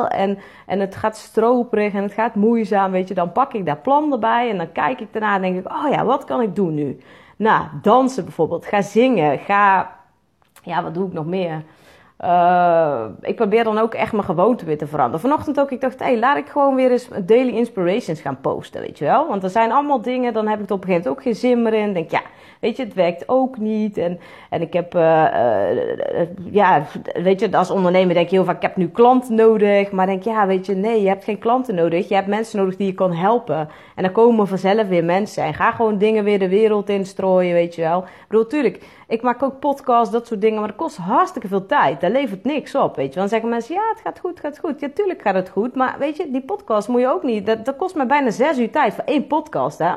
en, 0.08 0.38
en 0.66 0.80
het 0.80 0.96
gaat 0.96 1.18
stroperig 1.18 1.94
en 1.94 2.04
het 2.04 2.14
gaat 2.14 2.36
moeizaam, 2.36 2.92
weet 2.92 3.08
je. 3.08 3.14
Dan 3.14 3.32
pak 3.32 3.54
ik 3.54 3.66
dat 3.66 3.82
plan 3.82 4.12
erbij 4.12 4.50
en 4.50 4.58
dan 4.58 4.72
kijk 4.72 5.00
ik 5.00 5.08
daarna 5.12 5.36
en 5.36 5.42
denk 5.42 5.58
ik, 5.58 5.72
oh 5.72 5.90
ja, 5.90 6.06
wat 6.06 6.24
kan 6.24 6.42
ik 6.42 6.56
doen 6.56 6.74
nu? 6.74 7.00
Nou, 7.36 7.66
dansen 7.82 8.24
bijvoorbeeld. 8.24 8.66
Ga 8.66 8.82
zingen. 8.82 9.40
Ga, 9.40 9.96
ja, 10.64 10.84
wat 10.84 10.94
doe 10.94 11.08
ik 11.08 11.14
nog 11.14 11.26
meer? 11.26 11.64
Uh, 12.22 13.06
ik 13.22 13.36
probeer 13.36 13.64
dan 13.64 13.78
ook 13.78 13.94
echt 13.94 14.12
mijn 14.12 14.24
gewoonte 14.24 14.66
weer 14.66 14.78
te 14.78 14.88
veranderen. 14.88 15.20
Vanochtend 15.20 15.60
ook, 15.60 15.72
ik 15.72 15.82
dacht, 15.82 16.00
hé, 16.00 16.06
hey, 16.06 16.20
laat 16.20 16.38
ik 16.38 16.48
gewoon 16.48 16.76
weer 16.76 16.92
eens 16.92 17.10
daily 17.26 17.56
inspirations 17.56 18.22
gaan 18.22 18.38
posten, 18.42 18.82
weet 18.82 18.98
je 18.98 19.06
wel. 19.06 19.28
Want 19.28 19.44
er 19.44 19.50
zijn 19.50 19.72
allemaal 19.72 20.02
dingen, 20.02 20.34
dan 20.34 20.48
heb 20.48 20.60
ik 20.60 20.70
er 20.70 20.76
op 20.76 20.82
een 20.82 20.88
gegeven 20.88 21.10
moment 21.10 21.18
ook 21.18 21.22
geen 21.24 21.50
zin 21.50 21.62
meer 21.62 21.74
in. 21.74 21.94
Denk, 21.94 22.12
ja, 22.12 22.22
weet 22.60 22.78
je, 22.78 22.84
het 22.84 22.94
werkt 22.94 23.24
ook 23.30 23.58
niet. 23.58 23.98
En, 23.98 24.20
en 24.50 24.62
ik 24.62 24.74
heb, 24.74 24.96
uh, 24.96 25.02
uh, 25.02 26.28
ja, 26.52 26.84
weet 27.14 27.40
je, 27.40 27.58
als 27.58 27.72
ondernemer 27.72 28.14
denk 28.14 28.30
je 28.30 28.36
heel 28.36 28.46
vaak, 28.46 28.56
ik 28.56 28.62
heb 28.62 28.76
nu 28.76 28.88
klanten 28.88 29.36
nodig. 29.36 29.92
Maar 29.92 30.06
denk, 30.06 30.24
ja, 30.24 30.48
weet 30.48 30.66
je, 30.66 30.76
nee, 30.76 31.02
je 31.02 31.08
hebt 31.08 31.24
geen 31.24 31.40
klanten 31.40 31.76
nodig. 31.76 32.08
Je 32.10 32.16
hebt 32.16 32.28
mensen 32.28 32.60
nodig 32.60 32.76
die 32.76 32.88
je 32.88 32.94
kan 32.94 33.14
helpen. 33.14 33.70
En 33.96 34.04
dan 34.04 34.12
komen 34.12 34.48
vanzelf 34.48 34.88
weer 34.88 35.06
mensen. 35.06 35.44
En 35.44 35.54
ga 35.54 35.72
gewoon 35.72 35.98
dingen 35.98 36.24
weer 36.24 36.40
de 36.40 36.50
wereld 36.50 36.90
instrooien, 36.90 37.54
weet 37.54 37.76
je 37.76 37.82
wel. 37.82 38.00
Ik 38.00 38.26
bedoel, 38.28 38.48
tuurlijk, 38.48 38.84
ik 39.14 39.22
maak 39.22 39.44
ook 39.44 39.60
podcasts, 39.60 40.14
dat 40.14 40.28
soort 40.28 40.42
dingen, 40.42 40.60
maar 40.60 40.68
dat 40.68 40.78
kost 40.78 40.98
hartstikke 40.98 41.48
veel 41.48 41.66
tijd. 41.66 42.02
Daar 42.02 42.12
levert 42.12 42.44
niks 42.44 42.76
op, 42.76 42.96
weet 42.96 43.14
je. 43.14 43.20
Dan 43.20 43.30
zeggen 43.30 43.50
mensen, 43.50 43.76
ja, 43.76 43.90
het 43.90 44.02
gaat 44.04 44.20
goed, 44.20 44.40
gaat 44.40 44.60
goed. 44.60 44.80
Ja, 44.80 44.88
tuurlijk 44.94 45.22
gaat 45.22 45.36
het 45.36 45.50
goed, 45.50 45.76
maar 45.76 45.96
weet 46.00 46.18
je, 46.18 46.32
die 46.32 46.42
podcast 46.42 46.88
moet 46.88 47.02
je 47.02 47.08
ook 47.08 47.24
niet... 47.24 47.46
Dat, 47.46 47.66
dat 47.66 47.76
kost 47.76 47.96
mij 47.96 48.06
bijna 48.06 48.32
zes 48.32 48.60
uur 48.60 48.72
tijd 48.72 48.94
voor 48.94 49.04
één 49.04 49.28
podcast, 49.28 49.78
hè. 49.78 49.92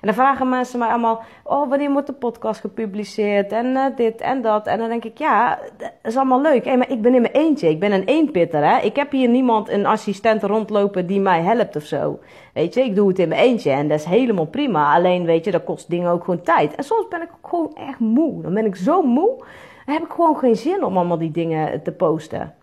En 0.00 0.06
dan 0.06 0.14
vragen 0.14 0.48
mensen 0.48 0.78
mij 0.78 0.88
allemaal, 0.88 1.22
oh, 1.44 1.68
wanneer 1.68 1.90
wordt 1.90 2.06
de 2.06 2.12
podcast 2.12 2.60
gepubliceerd? 2.60 3.52
En 3.52 3.66
uh, 3.66 3.84
dit 3.96 4.20
en 4.20 4.42
dat. 4.42 4.66
En 4.66 4.78
dan 4.78 4.88
denk 4.88 5.04
ik, 5.04 5.18
ja, 5.18 5.58
dat 5.76 5.90
is 6.02 6.16
allemaal 6.16 6.40
leuk. 6.40 6.64
Hey, 6.64 6.76
maar 6.76 6.90
ik 6.90 7.02
ben 7.02 7.14
in 7.14 7.20
mijn 7.20 7.34
eentje, 7.34 7.68
ik 7.68 7.80
ben 7.80 7.92
een 7.92 8.04
eenpitter, 8.04 8.68
hè. 8.68 8.78
Ik 8.78 8.96
heb 8.96 9.10
hier 9.10 9.28
niemand, 9.28 9.68
een 9.68 9.86
assistent 9.86 10.42
rondlopen 10.42 11.06
die 11.06 11.20
mij 11.20 11.42
helpt 11.42 11.76
of 11.76 11.82
zo. 11.82 12.18
Weet 12.54 12.74
je, 12.74 12.84
ik 12.84 12.94
doe 12.94 13.08
het 13.08 13.18
in 13.18 13.28
mijn 13.28 13.40
eentje 13.40 13.70
en 13.70 13.88
dat 13.88 13.98
is 13.98 14.04
helemaal 14.04 14.46
prima. 14.46 14.94
Alleen, 14.94 15.24
weet 15.24 15.44
je, 15.44 15.50
dat 15.50 15.64
kost 15.64 15.90
dingen 15.90 16.10
ook 16.10 16.24
gewoon 16.24 16.42
tijd. 16.42 16.74
En 16.74 16.84
soms 16.84 17.08
ben 17.08 17.22
ik 17.22 17.28
ook 17.32 17.48
gewoon 17.48 17.74
echt 17.88 17.98
moe. 17.98 18.42
Dan 18.42 18.52
ben 18.62 18.70
ik 18.70 18.76
zo 18.76 19.02
moe, 19.02 19.36
dan 19.84 19.94
heb 19.94 20.04
ik 20.04 20.10
gewoon 20.10 20.36
geen 20.36 20.56
zin 20.56 20.84
om 20.84 20.96
allemaal 20.96 21.18
die 21.18 21.30
dingen 21.30 21.82
te 21.82 21.92
posten. 21.92 22.54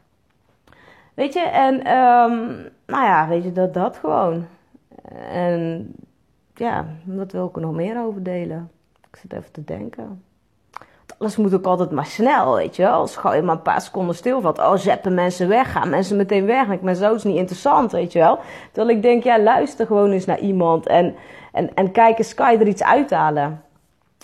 Weet 1.13 1.33
je, 1.33 1.39
en 1.39 1.73
um, 1.73 2.69
nou 2.85 3.05
ja, 3.05 3.27
weet 3.27 3.43
je, 3.43 3.51
dat, 3.51 3.73
dat 3.73 3.97
gewoon. 3.97 4.45
En 5.31 5.91
ja, 6.55 6.85
wat 7.03 7.31
wil 7.31 7.47
ik 7.47 7.55
er 7.55 7.61
nog 7.61 7.73
meer 7.73 8.03
over 8.03 8.23
delen? 8.23 8.71
Ik 9.09 9.15
zit 9.15 9.33
even 9.33 9.51
te 9.51 9.63
denken 9.63 10.21
alles 11.17 11.37
moet 11.37 11.53
ook 11.53 11.65
altijd 11.65 11.91
maar 11.91 12.05
snel, 12.05 12.55
weet 12.55 12.75
je 12.75 12.83
wel. 12.83 12.93
Als 12.93 13.15
gauw 13.15 13.33
je 13.33 13.41
maar 13.41 13.55
een 13.55 13.61
paar 13.61 13.81
seconden 13.81 14.15
stilvalt. 14.15 14.59
Oh, 14.59 14.75
zeppen 14.75 15.13
mensen 15.13 15.47
weg, 15.47 15.71
gaan 15.71 15.89
mensen 15.89 16.17
meteen 16.17 16.45
weg. 16.45 16.69
Ik 16.69 16.81
ben 16.81 16.95
zo 16.95 17.13
niet 17.13 17.35
interessant, 17.35 17.91
weet 17.91 18.11
je 18.11 18.19
wel. 18.19 18.39
Terwijl 18.71 18.95
ik 18.95 19.01
denk, 19.01 19.23
ja, 19.23 19.39
luister 19.39 19.85
gewoon 19.85 20.11
eens 20.11 20.25
naar 20.25 20.39
iemand. 20.39 20.87
En, 20.87 21.15
en, 21.51 21.73
en 21.73 21.91
kijk 21.91 22.17
eens, 22.17 22.33
kan 22.33 22.51
je 22.51 22.57
er 22.57 22.67
iets 22.67 22.83
uithalen? 22.83 23.61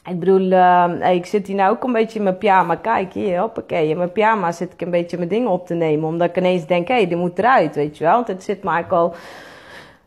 Ik 0.05 0.19
bedoel, 0.19 0.51
uh, 0.51 1.13
ik 1.13 1.25
zit 1.25 1.47
hier 1.47 1.55
nou 1.55 1.71
ook 1.71 1.83
een 1.83 1.91
beetje 1.91 2.17
in 2.17 2.23
mijn 2.23 2.37
pyjama. 2.37 2.75
Kijk 2.75 3.13
hier, 3.13 3.39
hoppakee. 3.39 3.89
In 3.89 3.97
mijn 3.97 4.11
pyjama 4.11 4.51
zit 4.51 4.73
ik 4.73 4.81
een 4.81 4.91
beetje 4.91 5.17
mijn 5.17 5.29
dingen 5.29 5.49
op 5.49 5.67
te 5.67 5.73
nemen. 5.73 6.07
Omdat 6.07 6.29
ik 6.29 6.37
ineens 6.37 6.65
denk, 6.65 6.87
hé, 6.87 6.93
hey, 6.93 7.07
die 7.07 7.17
moet 7.17 7.39
eruit, 7.39 7.75
weet 7.75 7.97
je 7.97 8.03
wel. 8.03 8.13
Want 8.13 8.27
het 8.27 8.43
zit 8.43 8.63
maar 8.63 8.73
eigenlijk 8.73 9.03
al 9.03 9.15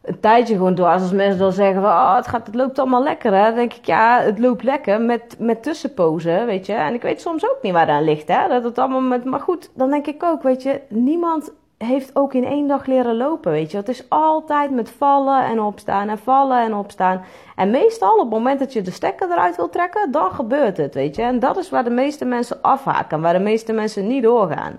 een 0.02 0.20
tijdje 0.20 0.54
gewoon 0.54 0.74
door. 0.74 0.86
Als 0.86 1.12
mensen 1.12 1.38
dan 1.38 1.52
zeggen 1.52 1.82
van, 1.82 1.90
oh, 1.90 2.16
het, 2.16 2.26
gaat, 2.26 2.46
het 2.46 2.54
loopt 2.54 2.78
allemaal 2.78 3.02
lekker, 3.02 3.34
hè. 3.34 3.42
Dan 3.44 3.54
denk 3.54 3.72
ik, 3.72 3.84
ja, 3.84 4.20
het 4.20 4.38
loopt 4.38 4.62
lekker 4.62 5.00
met, 5.00 5.36
met 5.38 5.62
tussenpozen, 5.62 6.46
weet 6.46 6.66
je. 6.66 6.72
En 6.72 6.94
ik 6.94 7.02
weet 7.02 7.20
soms 7.20 7.44
ook 7.44 7.58
niet 7.62 7.72
waar 7.72 7.86
dat 7.86 8.02
ligt, 8.02 8.28
hè. 8.28 8.48
Dat 8.48 8.64
het 8.64 8.78
allemaal 8.78 9.00
met, 9.00 9.24
maar 9.24 9.40
goed, 9.40 9.70
dan 9.74 9.90
denk 9.90 10.06
ik 10.06 10.22
ook, 10.22 10.42
weet 10.42 10.62
je, 10.62 10.80
niemand 10.88 11.52
heeft 11.78 12.16
ook 12.16 12.34
in 12.34 12.44
één 12.44 12.68
dag 12.68 12.86
leren 12.86 13.16
lopen, 13.16 13.52
weet 13.52 13.70
je. 13.70 13.76
Het 13.76 13.88
is 13.88 14.04
altijd 14.08 14.70
met 14.70 14.90
vallen 14.90 15.44
en 15.44 15.60
opstaan 15.60 16.08
en 16.08 16.18
vallen 16.18 16.64
en 16.64 16.74
opstaan. 16.74 17.24
En 17.56 17.70
meestal 17.70 18.12
op 18.12 18.20
het 18.20 18.30
moment 18.30 18.58
dat 18.58 18.72
je 18.72 18.82
de 18.82 18.90
stekker 18.90 19.30
eruit 19.30 19.56
wil 19.56 19.68
trekken, 19.68 20.10
dan 20.10 20.30
gebeurt 20.30 20.76
het, 20.76 20.94
weet 20.94 21.16
je. 21.16 21.22
En 21.22 21.38
dat 21.38 21.56
is 21.56 21.70
waar 21.70 21.84
de 21.84 21.90
meeste 21.90 22.24
mensen 22.24 22.62
afhaken, 22.62 23.20
waar 23.20 23.32
de 23.32 23.38
meeste 23.44 23.72
mensen 23.72 24.06
niet 24.06 24.22
doorgaan. 24.22 24.78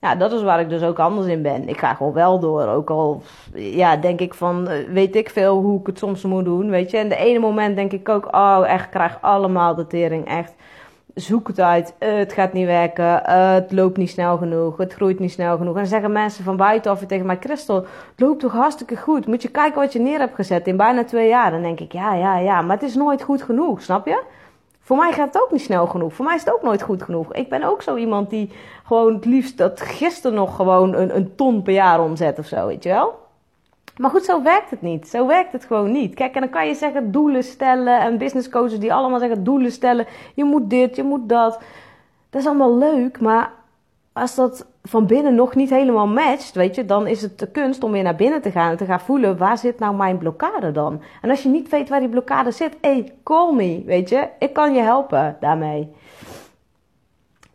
Ja, 0.00 0.14
dat 0.14 0.32
is 0.32 0.42
waar 0.42 0.60
ik 0.60 0.68
dus 0.68 0.82
ook 0.82 0.98
anders 0.98 1.26
in 1.26 1.42
ben. 1.42 1.68
Ik 1.68 1.78
ga 1.78 1.94
gewoon 1.94 2.12
wel 2.12 2.38
door. 2.38 2.66
Ook 2.66 2.90
al, 2.90 3.22
ja, 3.54 3.96
denk 3.96 4.20
ik 4.20 4.34
van, 4.34 4.68
eh, 4.68 4.88
weet 4.88 5.16
ik 5.16 5.30
veel 5.30 5.60
hoe 5.60 5.80
ik 5.80 5.86
het 5.86 5.98
soms 5.98 6.22
moet 6.22 6.44
doen, 6.44 6.70
weet 6.70 6.90
je. 6.90 6.96
En 6.96 7.08
de 7.08 7.16
ene 7.16 7.38
moment 7.38 7.76
denk 7.76 7.92
ik 7.92 8.08
ook, 8.08 8.34
oh, 8.34 8.64
echt, 8.66 8.88
krijg 8.88 9.18
allemaal 9.20 9.74
de 9.74 9.86
tering, 9.86 10.26
echt. 10.26 10.54
Zoek 11.14 11.48
het 11.48 11.60
uit, 11.60 11.94
uh, 11.98 12.16
het 12.16 12.32
gaat 12.32 12.52
niet 12.52 12.66
werken, 12.66 13.04
uh, 13.04 13.52
het 13.52 13.72
loopt 13.72 13.96
niet 13.96 14.10
snel 14.10 14.36
genoeg, 14.36 14.76
het 14.76 14.92
groeit 14.92 15.18
niet 15.18 15.32
snel 15.32 15.56
genoeg. 15.56 15.74
En 15.74 15.80
dan 15.80 15.88
zeggen 15.88 16.12
mensen 16.12 16.44
van 16.44 16.56
buitenaf 16.56 17.04
tegen 17.06 17.26
mij, 17.26 17.36
Christel, 17.40 17.76
het 17.76 17.86
loopt 18.16 18.40
toch 18.40 18.52
hartstikke 18.52 18.96
goed. 18.96 19.26
Moet 19.26 19.42
je 19.42 19.48
kijken 19.48 19.80
wat 19.80 19.92
je 19.92 19.98
neer 19.98 20.18
hebt 20.18 20.34
gezet 20.34 20.66
in 20.66 20.76
bijna 20.76 21.04
twee 21.04 21.28
jaar. 21.28 21.50
Dan 21.50 21.62
denk 21.62 21.80
ik, 21.80 21.92
ja, 21.92 22.14
ja, 22.14 22.38
ja, 22.38 22.62
maar 22.62 22.76
het 22.76 22.88
is 22.88 22.94
nooit 22.94 23.22
goed 23.22 23.42
genoeg, 23.42 23.82
snap 23.82 24.06
je? 24.06 24.22
Voor 24.80 24.96
mij 24.96 25.12
gaat 25.12 25.34
het 25.34 25.42
ook 25.42 25.50
niet 25.52 25.60
snel 25.60 25.86
genoeg. 25.86 26.14
Voor 26.14 26.24
mij 26.24 26.34
is 26.34 26.44
het 26.44 26.54
ook 26.54 26.62
nooit 26.62 26.82
goed 26.82 27.02
genoeg. 27.02 27.34
Ik 27.34 27.48
ben 27.48 27.62
ook 27.62 27.82
zo 27.82 27.96
iemand 27.96 28.30
die 28.30 28.50
gewoon 28.84 29.14
het 29.14 29.24
liefst 29.24 29.58
dat 29.58 29.80
gisteren 29.80 30.36
nog 30.36 30.56
gewoon 30.56 30.94
een, 30.94 31.16
een 31.16 31.34
ton 31.34 31.62
per 31.62 31.72
jaar 31.72 32.00
omzet 32.00 32.38
of 32.38 32.46
zo, 32.46 32.66
weet 32.66 32.82
je 32.82 32.88
wel? 32.88 33.18
Maar 34.00 34.10
goed, 34.10 34.24
zo 34.24 34.42
werkt 34.42 34.70
het 34.70 34.82
niet. 34.82 35.08
Zo 35.08 35.26
werkt 35.26 35.52
het 35.52 35.64
gewoon 35.64 35.92
niet. 35.92 36.14
Kijk, 36.14 36.34
en 36.34 36.40
dan 36.40 36.50
kan 36.50 36.66
je 36.66 36.74
zeggen 36.74 37.12
doelen 37.12 37.42
stellen 37.42 38.00
en 38.00 38.18
business 38.18 38.48
coaches 38.48 38.78
die 38.78 38.92
allemaal 38.92 39.18
zeggen 39.18 39.44
doelen 39.44 39.72
stellen. 39.72 40.06
Je 40.34 40.44
moet 40.44 40.70
dit, 40.70 40.96
je 40.96 41.02
moet 41.02 41.28
dat. 41.28 41.60
Dat 42.30 42.40
is 42.40 42.46
allemaal 42.46 42.78
leuk, 42.78 43.20
maar 43.20 43.52
als 44.12 44.34
dat 44.34 44.66
van 44.82 45.06
binnen 45.06 45.34
nog 45.34 45.54
niet 45.54 45.70
helemaal 45.70 46.06
matcht, 46.06 46.54
weet 46.54 46.74
je, 46.74 46.84
dan 46.84 47.06
is 47.06 47.22
het 47.22 47.38
de 47.38 47.50
kunst 47.50 47.82
om 47.82 47.92
weer 47.92 48.02
naar 48.02 48.16
binnen 48.16 48.42
te 48.42 48.50
gaan 48.50 48.70
en 48.70 48.76
te 48.76 48.84
gaan 48.84 49.00
voelen 49.00 49.38
waar 49.38 49.58
zit 49.58 49.78
nou 49.78 49.94
mijn 49.94 50.18
blokkade 50.18 50.72
dan. 50.72 51.02
En 51.22 51.30
als 51.30 51.42
je 51.42 51.48
niet 51.48 51.68
weet 51.68 51.88
waar 51.88 52.00
die 52.00 52.08
blokkade 52.08 52.50
zit, 52.50 52.76
hey, 52.80 53.12
call 53.22 53.54
me, 53.54 53.82
weet 53.86 54.08
je, 54.08 54.28
ik 54.38 54.52
kan 54.52 54.74
je 54.74 54.80
helpen 54.80 55.36
daarmee. 55.40 55.92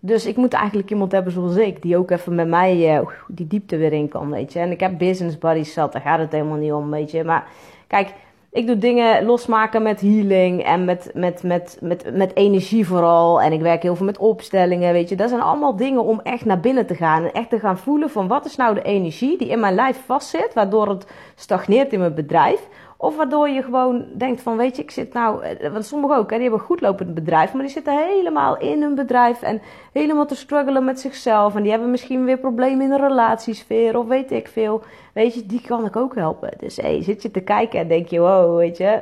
Dus 0.06 0.26
ik 0.26 0.36
moet 0.36 0.54
eigenlijk 0.54 0.90
iemand 0.90 1.12
hebben 1.12 1.34
zoals 1.34 1.56
ik, 1.56 1.82
die 1.82 1.98
ook 1.98 2.12
even 2.12 2.36
met 2.36 2.48
mij 2.48 2.98
uh, 2.98 3.08
die 3.28 3.48
diepte 3.48 3.78
weer 3.78 3.94
in 3.94 4.08
kan, 4.08 4.30
weet 4.30 4.54
je. 4.54 4.60
En 4.60 4.72
ik 4.72 4.80
heb 4.80 4.98
business 4.98 5.38
buddies 5.38 5.74
zat, 5.74 5.92
daar 5.92 6.02
gaat 6.02 6.20
het 6.20 6.32
helemaal 6.32 6.58
niet 6.58 6.72
om, 6.72 6.90
weet 6.90 7.12
je. 7.12 7.24
Maar 7.24 7.48
kijk, 7.88 8.14
ik 8.56 8.68
doe 8.68 8.78
dingen 8.78 9.26
losmaken 9.26 9.84
met 9.84 10.02
healing 10.02 10.64
en 10.64 10.86
met, 10.86 11.12
met, 11.14 11.44
met, 11.44 11.78
met, 11.82 12.14
met 12.14 12.36
energie 12.36 12.88
vooral. 12.88 13.42
En 13.42 13.52
ik 13.52 13.62
werk 13.62 13.82
heel 13.82 13.96
veel 13.96 14.06
met 14.06 14.18
opstellingen, 14.18 14.94
weet 14.94 15.10
je. 15.10 15.16
Dat 15.16 15.30
zijn 15.30 15.42
allemaal 15.42 15.76
dingen 15.76 16.04
om 16.04 16.20
echt 16.24 16.46
naar 16.46 16.60
binnen 16.60 16.86
te 16.86 16.96
gaan. 16.96 17.24
En 17.24 17.32
echt 17.32 17.50
te 17.50 17.60
gaan 17.60 17.78
voelen 17.78 18.10
van 18.10 18.28
wat 18.28 18.46
is 18.46 18.56
nou 18.56 18.74
de 18.74 18.82
energie 18.82 19.38
die 19.38 19.48
in 19.48 19.60
mijn 19.60 19.76
lijf 19.76 20.02
vastzit. 20.06 20.54
Waardoor 20.54 20.88
het 20.88 21.08
stagneert 21.36 21.94
in 21.94 22.00
mijn 22.00 22.16
bedrijf. 22.16 22.68
Of 23.06 23.16
waardoor 23.16 23.50
je 23.50 23.64
gewoon 23.64 24.06
denkt 24.14 24.42
van, 24.42 24.58
weet 24.58 24.76
je, 24.76 24.82
ik 24.82 24.92
zit 24.92 25.14
nou... 25.14 25.44
Eh, 25.44 25.72
want 25.72 25.86
sommigen 25.86 26.18
ook, 26.18 26.30
hè, 26.30 26.36
die 26.36 26.42
hebben 26.42 26.60
een 26.60 26.66
goedlopend 26.66 27.14
bedrijf... 27.14 27.54
maar 27.54 27.62
die 27.62 27.72
zitten 27.72 28.08
helemaal 28.08 28.58
in 28.58 28.82
hun 28.82 28.96
bedrijf... 28.96 29.42
en 29.42 29.62
helemaal 29.94 30.26
te 30.26 30.36
struggelen 30.36 30.84
met 30.86 31.00
zichzelf... 31.00 31.56
en 31.56 31.62
die 31.62 31.72
hebben 31.72 31.92
misschien 31.92 32.26
weer 32.26 32.38
problemen 32.38 32.82
in 32.82 32.90
de 32.90 33.08
relatiesfeer... 33.08 33.98
of 33.98 34.08
weet 34.08 34.32
ik 34.32 34.48
veel. 34.48 34.82
Weet 35.14 35.34
je, 35.34 35.46
die 35.46 35.62
kan 35.62 35.86
ik 35.86 35.96
ook 35.96 36.16
helpen. 36.16 36.52
Dus 36.58 36.76
hey, 36.78 37.04
zit 37.04 37.22
je 37.22 37.32
te 37.32 37.42
kijken 37.42 37.80
en 37.80 37.88
denk 37.88 38.08
je, 38.08 38.20
wow, 38.20 38.58
weet 38.58 38.78
je... 38.78 39.02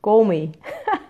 Call 0.00 0.24
me. 0.24 0.50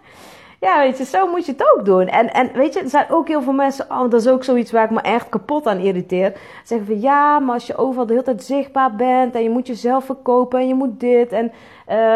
Ja, 0.61 0.79
weet 0.79 0.99
je, 0.99 1.05
zo 1.05 1.27
moet 1.27 1.47
je 1.47 1.53
het 1.53 1.73
ook 1.75 1.85
doen. 1.85 2.07
En, 2.07 2.33
en 2.33 2.51
weet 2.53 2.75
je, 2.75 2.81
er 2.81 2.89
zijn 2.89 3.11
ook 3.11 3.29
heel 3.29 3.43
veel 3.43 3.53
mensen, 3.53 3.87
oh, 3.91 4.11
dat 4.11 4.21
is 4.21 4.29
ook 4.29 4.45
zoiets 4.45 4.71
waar 4.71 4.85
ik 4.85 4.91
me 4.91 5.01
echt 5.01 5.29
kapot 5.29 5.67
aan 5.67 5.79
irriteer. 5.79 6.33
Zeggen 6.65 6.87
van 6.87 7.01
ja, 7.01 7.39
maar 7.39 7.55
als 7.55 7.67
je 7.67 7.77
overal 7.77 8.07
de 8.07 8.13
hele 8.13 8.25
tijd 8.25 8.45
zichtbaar 8.45 8.95
bent 8.97 9.35
en 9.35 9.43
je 9.43 9.51
moet 9.51 9.67
jezelf 9.67 10.05
verkopen 10.05 10.61
en 10.61 10.69
je 10.69 10.75
moet 10.75 11.01
dit. 11.01 11.33
En, 11.33 11.53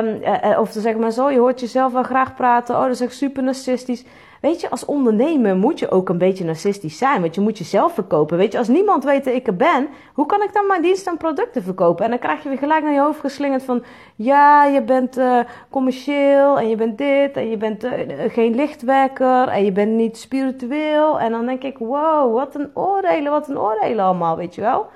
um, 0.05 0.59
of 0.59 0.71
ze 0.71 0.81
zeggen 0.81 1.01
maar 1.01 1.11
zo, 1.11 1.31
je 1.31 1.39
hoort 1.39 1.61
jezelf 1.61 1.93
wel 1.93 2.03
graag 2.03 2.35
praten. 2.35 2.75
Oh, 2.75 2.83
dat 2.83 2.91
is 2.91 3.01
echt 3.01 3.15
super 3.15 3.43
narcistisch. 3.43 4.05
Weet 4.43 4.61
je, 4.61 4.71
als 4.71 4.85
ondernemer 4.85 5.57
moet 5.57 5.79
je 5.79 5.91
ook 5.91 6.09
een 6.09 6.19
beetje 6.19 6.45
narcistisch 6.45 6.99
zijn. 6.99 7.21
Want 7.21 7.35
je 7.35 7.41
moet 7.41 7.59
jezelf 7.59 7.95
verkopen. 7.95 8.37
Weet 8.37 8.53
je, 8.53 8.59
als 8.59 8.69
niemand 8.69 9.05
weet 9.05 9.25
dat 9.25 9.35
ik 9.35 9.47
er 9.47 9.57
ben, 9.57 9.89
hoe 10.15 10.27
kan 10.27 10.43
ik 10.43 10.53
dan 10.53 10.67
mijn 10.67 10.83
diensten 10.83 11.13
en 11.13 11.19
producten 11.19 11.63
verkopen? 11.63 12.05
En 12.05 12.11
dan 12.11 12.19
krijg 12.19 12.43
je 12.43 12.49
weer 12.49 12.59
gelijk 12.59 12.83
naar 12.83 12.93
je 12.93 13.01
hoofd 13.01 13.21
geslingerd 13.21 13.63
van... 13.63 13.83
Ja, 14.17 14.65
je 14.65 14.83
bent 14.83 15.19
uh, 15.19 15.39
commercieel 15.71 16.59
en 16.59 16.69
je 16.69 16.77
bent 16.77 16.99
dit 16.99 17.37
en 17.37 17.51
je 17.51 17.57
bent 17.57 17.85
uh, 17.85 17.93
geen 18.29 18.55
lichtwerker 18.55 19.49
en 19.49 19.65
je 19.65 19.73
bent 19.73 19.93
niet 19.93 20.17
spiritueel. 20.17 21.21
En 21.21 21.31
dan 21.31 21.47
denk 21.47 21.63
ik, 21.63 21.79
wow, 21.79 22.35
wat 22.35 22.55
een 22.55 22.71
oordelen, 22.75 23.33
wat 23.33 23.49
een 23.49 23.59
oordelen 23.59 24.05
allemaal, 24.05 24.37
weet 24.37 24.55
je 24.55 24.61
wel. 24.61 24.87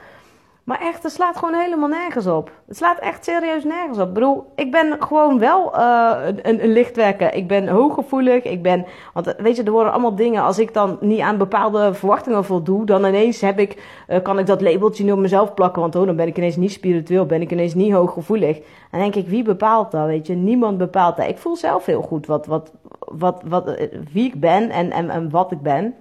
Maar 0.66 0.80
echt, 0.80 1.02
het 1.02 1.12
slaat 1.12 1.36
gewoon 1.36 1.54
helemaal 1.54 1.88
nergens 1.88 2.26
op. 2.26 2.50
Het 2.66 2.76
slaat 2.76 2.98
echt 2.98 3.24
serieus 3.24 3.64
nergens 3.64 3.98
op. 3.98 4.18
Ik 4.54 4.66
ik 4.66 4.70
ben 4.70 4.96
gewoon 5.02 5.38
wel 5.38 5.78
uh, 5.78 6.16
een, 6.42 6.62
een, 6.64 6.72
lichtwerker. 6.72 7.34
Ik 7.34 7.48
ben 7.48 7.68
hooggevoelig. 7.68 8.44
Ik 8.44 8.62
ben, 8.62 8.86
want 9.12 9.34
weet 9.38 9.56
je, 9.56 9.62
er 9.62 9.70
worden 9.70 9.92
allemaal 9.92 10.14
dingen. 10.14 10.42
Als 10.42 10.58
ik 10.58 10.74
dan 10.74 10.96
niet 11.00 11.20
aan 11.20 11.38
bepaalde 11.38 11.94
verwachtingen 11.94 12.44
voldoe, 12.44 12.86
dan 12.86 13.04
ineens 13.04 13.40
heb 13.40 13.58
ik, 13.58 14.02
uh, 14.08 14.22
kan 14.22 14.38
ik 14.38 14.46
dat 14.46 14.60
labeltje 14.60 15.04
nu 15.04 15.12
op 15.12 15.18
mezelf 15.18 15.54
plakken. 15.54 15.82
Want 15.82 15.96
oh, 15.96 16.06
dan 16.06 16.16
ben 16.16 16.26
ik 16.26 16.36
ineens 16.36 16.56
niet 16.56 16.72
spiritueel, 16.72 17.26
ben 17.26 17.40
ik 17.40 17.52
ineens 17.52 17.74
niet 17.74 17.92
hooggevoelig. 17.92 18.58
En 18.90 18.98
denk 18.98 19.14
ik, 19.14 19.28
wie 19.28 19.42
bepaalt 19.42 19.90
dat? 19.90 20.06
Weet 20.06 20.26
je, 20.26 20.34
niemand 20.34 20.78
bepaalt 20.78 21.16
dat. 21.16 21.28
Ik 21.28 21.38
voel 21.38 21.56
zelf 21.56 21.86
heel 21.86 22.02
goed 22.02 22.26
wat, 22.26 22.46
wat, 22.46 22.72
wat, 22.98 23.42
wat, 23.44 23.66
eh, 23.66 23.98
wie 24.12 24.26
ik 24.26 24.40
ben 24.40 24.70
en, 24.70 24.90
en, 24.90 25.10
en 25.10 25.30
wat 25.30 25.52
ik 25.52 25.60
ben. 25.60 25.94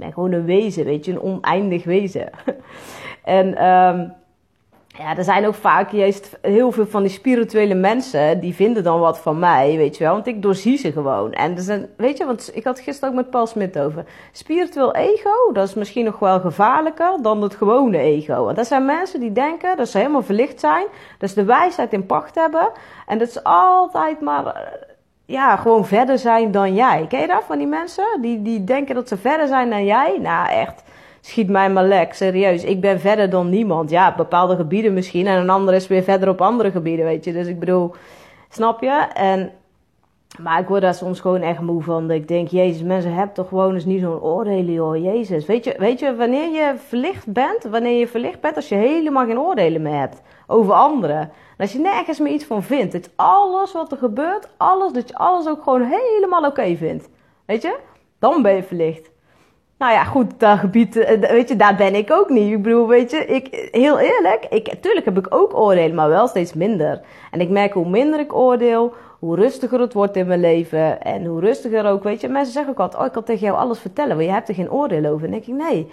Ben 0.00 0.12
gewoon 0.12 0.32
een 0.32 0.44
wezen, 0.44 0.84
weet 0.84 1.04
je, 1.04 1.12
een 1.12 1.22
oneindig 1.22 1.84
wezen. 1.84 2.30
En 3.24 3.46
um, 3.66 4.12
ja, 4.98 5.16
er 5.16 5.24
zijn 5.24 5.46
ook 5.46 5.54
vaak 5.54 5.90
juist 5.90 6.38
heel 6.42 6.72
veel 6.72 6.86
van 6.86 7.02
die 7.02 7.10
spirituele 7.10 7.74
mensen 7.74 8.40
die 8.40 8.54
vinden 8.54 8.82
dan 8.84 9.00
wat 9.00 9.18
van 9.18 9.38
mij, 9.38 9.76
weet 9.76 9.96
je 9.96 10.04
wel. 10.04 10.12
Want 10.12 10.26
ik 10.26 10.42
doorzie 10.42 10.76
ze 10.76 10.92
gewoon. 10.92 11.32
En 11.32 11.56
er 11.56 11.62
zijn, 11.62 11.88
weet 11.96 12.18
je, 12.18 12.24
want 12.24 12.50
ik 12.54 12.64
had 12.64 12.80
gisteren 12.80 13.10
ook 13.10 13.16
met 13.16 13.30
Paul 13.30 13.46
Smit 13.46 13.78
over. 13.78 14.04
Spiritueel 14.32 14.94
ego, 14.94 15.52
dat 15.52 15.68
is 15.68 15.74
misschien 15.74 16.04
nog 16.04 16.18
wel 16.18 16.40
gevaarlijker 16.40 17.22
dan 17.22 17.42
het 17.42 17.54
gewone 17.54 17.98
ego. 17.98 18.44
Want 18.44 18.56
dat 18.56 18.66
zijn 18.66 18.84
mensen 18.84 19.20
die 19.20 19.32
denken 19.32 19.76
dat 19.76 19.88
ze 19.88 19.98
helemaal 19.98 20.22
verlicht 20.22 20.60
zijn. 20.60 20.86
Dat 21.18 21.28
ze 21.28 21.34
de 21.34 21.44
wijsheid 21.44 21.92
in 21.92 22.06
pacht 22.06 22.34
hebben. 22.34 22.70
En 23.06 23.18
dat 23.18 23.30
ze 23.30 23.44
altijd 23.44 24.20
maar, 24.20 24.78
ja, 25.30 25.56
gewoon 25.56 25.86
verder 25.86 26.18
zijn 26.18 26.50
dan 26.50 26.74
jij. 26.74 27.06
Ken 27.08 27.20
je 27.20 27.26
dat 27.26 27.44
van 27.46 27.58
die 27.58 27.66
mensen? 27.66 28.04
Die, 28.20 28.42
die 28.42 28.64
denken 28.64 28.94
dat 28.94 29.08
ze 29.08 29.16
verder 29.16 29.46
zijn 29.46 29.70
dan 29.70 29.84
jij? 29.84 30.18
Nou, 30.20 30.48
echt 30.48 30.82
schiet 31.20 31.48
mij 31.48 31.70
maar 31.70 31.84
lek, 31.84 32.14
serieus. 32.14 32.64
Ik 32.64 32.80
ben 32.80 33.00
verder 33.00 33.30
dan 33.30 33.48
niemand. 33.48 33.90
Ja, 33.90 34.14
bepaalde 34.14 34.56
gebieden 34.56 34.94
misschien. 34.94 35.26
En 35.26 35.38
een 35.38 35.50
ander 35.50 35.74
is 35.74 35.86
weer 35.86 36.02
verder 36.02 36.28
op 36.28 36.40
andere 36.40 36.70
gebieden, 36.70 37.04
weet 37.04 37.24
je. 37.24 37.32
Dus 37.32 37.46
ik 37.46 37.58
bedoel, 37.58 37.94
snap 38.48 38.80
je? 38.80 39.06
En, 39.14 39.52
maar 40.42 40.60
ik 40.60 40.68
word 40.68 40.82
daar 40.82 40.94
soms 40.94 41.20
gewoon 41.20 41.42
echt 41.42 41.60
moe 41.60 41.82
van. 41.82 42.10
Ik 42.10 42.28
denk, 42.28 42.48
jezus, 42.48 42.82
mensen 42.82 43.14
hebben 43.14 43.34
toch 43.34 43.48
gewoon 43.48 43.74
eens 43.74 43.84
niet 43.84 44.00
zo'n 44.00 44.20
oordelen, 44.20 44.72
joh. 44.72 44.96
Jezus. 44.96 45.46
Weet 45.46 45.64
je, 45.64 45.74
weet 45.78 46.00
je, 46.00 46.16
wanneer 46.16 46.50
je 46.50 46.74
verlicht 46.86 47.32
bent, 47.32 47.64
wanneer 47.70 47.98
je 47.98 48.06
verlicht 48.08 48.40
bent, 48.40 48.56
als 48.56 48.68
je 48.68 48.74
helemaal 48.74 49.26
geen 49.26 49.38
oordelen 49.38 49.82
meer 49.82 49.98
hebt 49.98 50.22
over 50.50 50.72
anderen. 50.72 51.20
En 51.20 51.30
als 51.56 51.72
je 51.72 51.78
nergens 51.78 52.18
meer 52.18 52.32
iets 52.32 52.44
van 52.44 52.62
vindt. 52.62 52.92
Dat 52.92 53.10
alles 53.16 53.72
wat 53.72 53.92
er 53.92 53.98
gebeurt, 53.98 54.48
alles, 54.56 54.92
dat 54.92 55.08
je 55.08 55.16
alles 55.16 55.48
ook 55.48 55.62
gewoon 55.62 55.82
helemaal 55.82 56.44
oké 56.44 56.76
vindt. 56.76 57.08
Weet 57.46 57.62
je? 57.62 57.76
Dan 58.18 58.42
ben 58.42 58.54
je 58.54 58.62
verlicht. 58.62 59.10
Nou 59.78 59.92
ja, 59.92 60.04
goed, 60.04 60.40
dat 60.40 60.58
gebied, 60.58 60.96
eh, 60.96 61.30
weet 61.30 61.48
je, 61.48 61.56
daar 61.56 61.76
ben 61.76 61.94
ik 61.94 62.10
ook 62.10 62.28
niet. 62.28 62.52
Ik 62.52 62.62
bedoel, 62.62 62.88
weet 62.88 63.10
je, 63.10 63.26
ik, 63.26 63.68
heel 63.70 63.98
eerlijk, 63.98 64.46
ik, 64.50 64.74
tuurlijk 64.80 65.04
heb 65.04 65.18
ik 65.18 65.34
ook 65.34 65.54
oordelen, 65.58 65.94
maar 65.94 66.08
wel 66.08 66.26
steeds 66.26 66.54
minder. 66.54 67.00
En 67.30 67.40
ik 67.40 67.48
merk 67.48 67.72
hoe 67.72 67.88
minder 67.88 68.20
ik 68.20 68.34
oordeel, 68.34 68.94
hoe 69.18 69.36
rustiger 69.36 69.80
het 69.80 69.92
wordt 69.92 70.16
in 70.16 70.26
mijn 70.26 70.40
leven. 70.40 71.02
En 71.02 71.24
hoe 71.24 71.40
rustiger 71.40 71.86
ook, 71.86 72.02
weet 72.02 72.20
je, 72.20 72.28
mensen 72.28 72.52
zeggen 72.52 72.72
ook 72.72 72.80
altijd, 72.80 73.00
oh, 73.00 73.06
ik 73.06 73.12
kan 73.12 73.24
tegen 73.24 73.46
jou 73.46 73.58
alles 73.58 73.78
vertellen, 73.78 74.16
maar 74.16 74.24
je 74.24 74.30
hebt 74.30 74.48
er 74.48 74.54
geen 74.54 74.72
oordeel 74.72 75.04
over. 75.04 75.24
En 75.24 75.30
dan 75.30 75.40
denk 75.40 75.60
ik, 75.60 75.68
nee. 75.68 75.90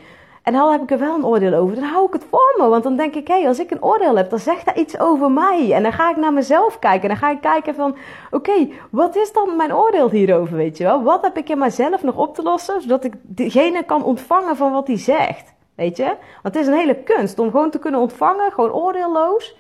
En 0.48 0.54
dan 0.54 0.72
heb 0.72 0.82
ik 0.82 0.92
er 0.92 1.00
wel 1.00 1.16
een 1.16 1.26
oordeel 1.26 1.54
over, 1.54 1.76
dan 1.76 1.84
hou 1.84 2.06
ik 2.06 2.14
het 2.14 2.26
voor 2.30 2.56
me. 2.58 2.68
Want 2.68 2.84
dan 2.84 2.96
denk 2.96 3.16
ik, 3.16 3.28
hé, 3.28 3.34
hey, 3.34 3.48
als 3.48 3.60
ik 3.60 3.72
een 3.72 3.84
oordeel 3.84 4.16
heb, 4.16 4.30
dan 4.30 4.40
zegt 4.40 4.66
dat 4.66 4.78
iets 4.78 5.00
over 5.00 5.32
mij. 5.32 5.72
En 5.74 5.84
dan 5.84 5.94
ga 5.94 6.10
ik 6.10 6.16
naar 6.16 6.34
mezelf 6.34 6.80
kijken. 6.80 7.02
En 7.02 7.08
dan 7.08 7.18
ga 7.18 7.30
ik 7.30 7.42
kijken 7.42 7.76
van, 7.76 7.96
oké, 8.32 8.70
wat 8.90 9.16
is 9.16 9.34
dan 9.34 9.56
mijn 9.56 9.76
oordeel 9.76 10.10
hierover, 10.10 10.56
weet 10.56 10.78
je 10.78 10.84
wel? 10.84 11.04
Wat 11.04 11.22
heb 11.22 11.38
ik 11.38 11.50
in 11.50 11.58
mijzelf 11.58 12.04
nog 12.04 12.18
op 12.18 12.36
te 12.36 12.44
lossen, 12.44 12.82
zodat 12.82 13.04
ik 13.04 13.14
degene 13.22 13.84
kan 13.84 14.04
ontvangen 14.04 14.56
van 14.56 14.72
wat 14.72 14.88
hij 14.88 14.98
zegt? 14.98 15.54
Weet 15.76 15.98
je? 15.98 16.06
Want 16.42 16.56
het 16.56 16.56
is 16.56 16.68
een 16.68 16.78
hele 16.78 16.96
kunst 16.96 17.40
om 17.40 17.52
gewoon 17.52 17.70
te 17.70 17.80
kunnen 17.80 18.00
ontvangen, 18.00 18.52
gewoon 18.52 18.72
oordeelloos. 18.72 19.58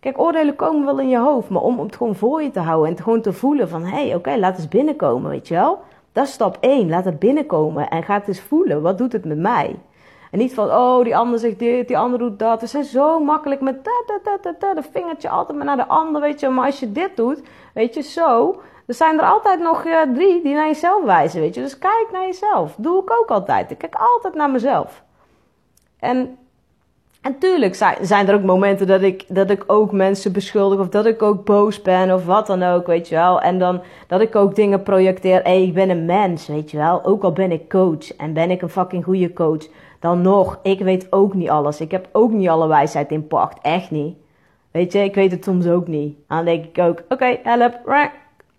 Kijk, 0.00 0.18
oordelen 0.18 0.56
komen 0.56 0.84
wel 0.84 1.00
in 1.00 1.08
je 1.08 1.18
hoofd, 1.18 1.48
maar 1.48 1.62
om, 1.62 1.80
het 1.80 1.96
gewoon 1.96 2.14
voor 2.14 2.42
je 2.42 2.50
te 2.50 2.60
houden 2.60 2.88
en 2.88 2.94
te 2.94 3.02
gewoon 3.02 3.20
te 3.20 3.32
voelen 3.32 3.68
van, 3.68 3.82
hé, 3.82 4.06
hey, 4.06 4.14
oké, 4.14 4.36
laat 4.36 4.56
eens 4.56 4.68
binnenkomen, 4.68 5.30
weet 5.30 5.48
je 5.48 5.54
wel? 5.54 5.78
Dat 6.12 6.26
is 6.26 6.32
stap 6.32 6.56
1, 6.60 6.88
laat 6.88 7.04
het 7.04 7.18
binnenkomen 7.18 7.88
en 7.88 8.02
ga 8.02 8.14
het 8.14 8.28
eens 8.28 8.40
voelen, 8.40 8.82
wat 8.82 8.98
doet 8.98 9.12
het 9.12 9.24
met 9.24 9.38
mij? 9.38 9.76
En 10.30 10.38
niet 10.38 10.54
van, 10.54 10.70
oh, 10.70 11.04
die 11.04 11.16
ander 11.16 11.38
zegt 11.38 11.58
dit, 11.58 11.88
die 11.88 11.98
ander 11.98 12.18
doet 12.18 12.38
dat. 12.38 12.60
We 12.60 12.66
zijn 12.66 12.84
zo 12.84 13.20
makkelijk 13.20 13.60
met 13.60 13.84
dat, 13.84 14.02
dat, 14.06 14.42
dat, 14.42 14.60
dat, 14.60 14.76
de 14.76 14.90
vingertje 14.92 15.28
altijd 15.28 15.58
maar 15.58 15.66
naar 15.66 15.76
de 15.76 15.86
ander, 15.86 16.20
weet 16.20 16.40
je. 16.40 16.48
Maar 16.48 16.66
als 16.66 16.80
je 16.80 16.92
dit 16.92 17.16
doet, 17.16 17.42
weet 17.74 17.94
je, 17.94 18.02
zo, 18.02 18.60
er 18.86 18.94
zijn 18.94 19.18
er 19.18 19.24
altijd 19.24 19.60
nog 19.60 19.84
uh, 19.84 20.00
drie 20.14 20.42
die 20.42 20.54
naar 20.54 20.66
jezelf 20.66 21.04
wijzen, 21.04 21.40
weet 21.40 21.54
je. 21.54 21.60
Dus 21.60 21.78
kijk 21.78 22.08
naar 22.12 22.24
jezelf. 22.24 22.74
Doe 22.76 23.02
ik 23.02 23.10
ook 23.20 23.30
altijd. 23.30 23.70
Ik 23.70 23.78
kijk 23.78 23.94
altijd 23.94 24.34
naar 24.34 24.50
mezelf. 24.50 25.02
En, 25.98 26.38
en 27.20 27.38
tuurlijk 27.38 27.74
zijn, 27.74 27.96
zijn 28.00 28.28
er 28.28 28.34
ook 28.34 28.42
momenten 28.42 28.86
dat 28.86 29.02
ik, 29.02 29.24
dat 29.28 29.50
ik 29.50 29.64
ook 29.66 29.92
mensen 29.92 30.32
beschuldig 30.32 30.78
of 30.78 30.88
dat 30.88 31.06
ik 31.06 31.22
ook 31.22 31.44
boos 31.44 31.82
ben 31.82 32.14
of 32.14 32.24
wat 32.24 32.46
dan 32.46 32.62
ook, 32.62 32.86
weet 32.86 33.08
je 33.08 33.14
wel. 33.14 33.40
En 33.40 33.58
dan 33.58 33.82
dat 34.06 34.20
ik 34.20 34.36
ook 34.36 34.54
dingen 34.54 34.82
projecteer. 34.82 35.42
Hé, 35.42 35.50
hey, 35.50 35.62
ik 35.62 35.74
ben 35.74 35.90
een 35.90 36.04
mens, 36.04 36.46
weet 36.46 36.70
je 36.70 36.76
wel. 36.76 37.04
Ook 37.04 37.22
al 37.22 37.32
ben 37.32 37.52
ik 37.52 37.68
coach 37.68 38.16
en 38.16 38.32
ben 38.32 38.50
ik 38.50 38.62
een 38.62 38.68
fucking 38.68 39.04
goede 39.04 39.32
coach 39.32 39.66
dan 40.00 40.20
nog, 40.22 40.58
ik 40.62 40.78
weet 40.78 41.06
ook 41.12 41.34
niet 41.34 41.50
alles. 41.50 41.80
Ik 41.80 41.90
heb 41.90 42.08
ook 42.12 42.30
niet 42.30 42.48
alle 42.48 42.68
wijsheid 42.68 43.10
in 43.10 43.26
pacht. 43.26 43.58
Echt 43.62 43.90
niet. 43.90 44.16
Weet 44.70 44.92
je, 44.92 44.98
ik 44.98 45.14
weet 45.14 45.30
het 45.30 45.44
soms 45.44 45.66
ook 45.66 45.86
niet. 45.86 46.16
Dan 46.28 46.44
denk 46.44 46.64
ik 46.64 46.78
ook, 46.78 47.02
oké, 47.08 47.38
help. 47.42 47.80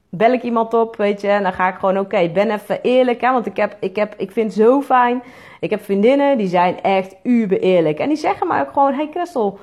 Bel 0.09 0.31
ik 0.31 0.43
iemand 0.43 0.73
op, 0.73 0.95
weet 0.95 1.21
je. 1.21 1.27
En 1.27 1.43
dan 1.43 1.53
ga 1.53 1.67
ik 1.67 1.75
gewoon, 1.75 1.99
oké, 1.99 2.29
ben 2.29 2.51
even 2.51 2.81
eerlijk. 2.81 3.21
Hè, 3.21 3.31
want 3.31 3.45
ik, 3.45 3.57
heb, 3.57 3.77
ik, 3.79 3.95
heb, 3.95 4.13
ik 4.17 4.31
vind 4.31 4.53
het 4.53 4.63
zo 4.63 4.81
fijn. 4.81 5.23
Ik 5.59 5.69
heb 5.69 5.83
vriendinnen, 5.83 6.37
die 6.37 6.47
zijn 6.47 6.81
echt 6.81 7.15
uber 7.23 7.59
eerlijk. 7.59 7.99
En 7.99 8.07
die 8.07 8.17
zeggen 8.17 8.47
maar 8.47 8.61
ook 8.61 8.73
gewoon, 8.73 8.93
hey 8.93 9.09
Christel, 9.11 9.59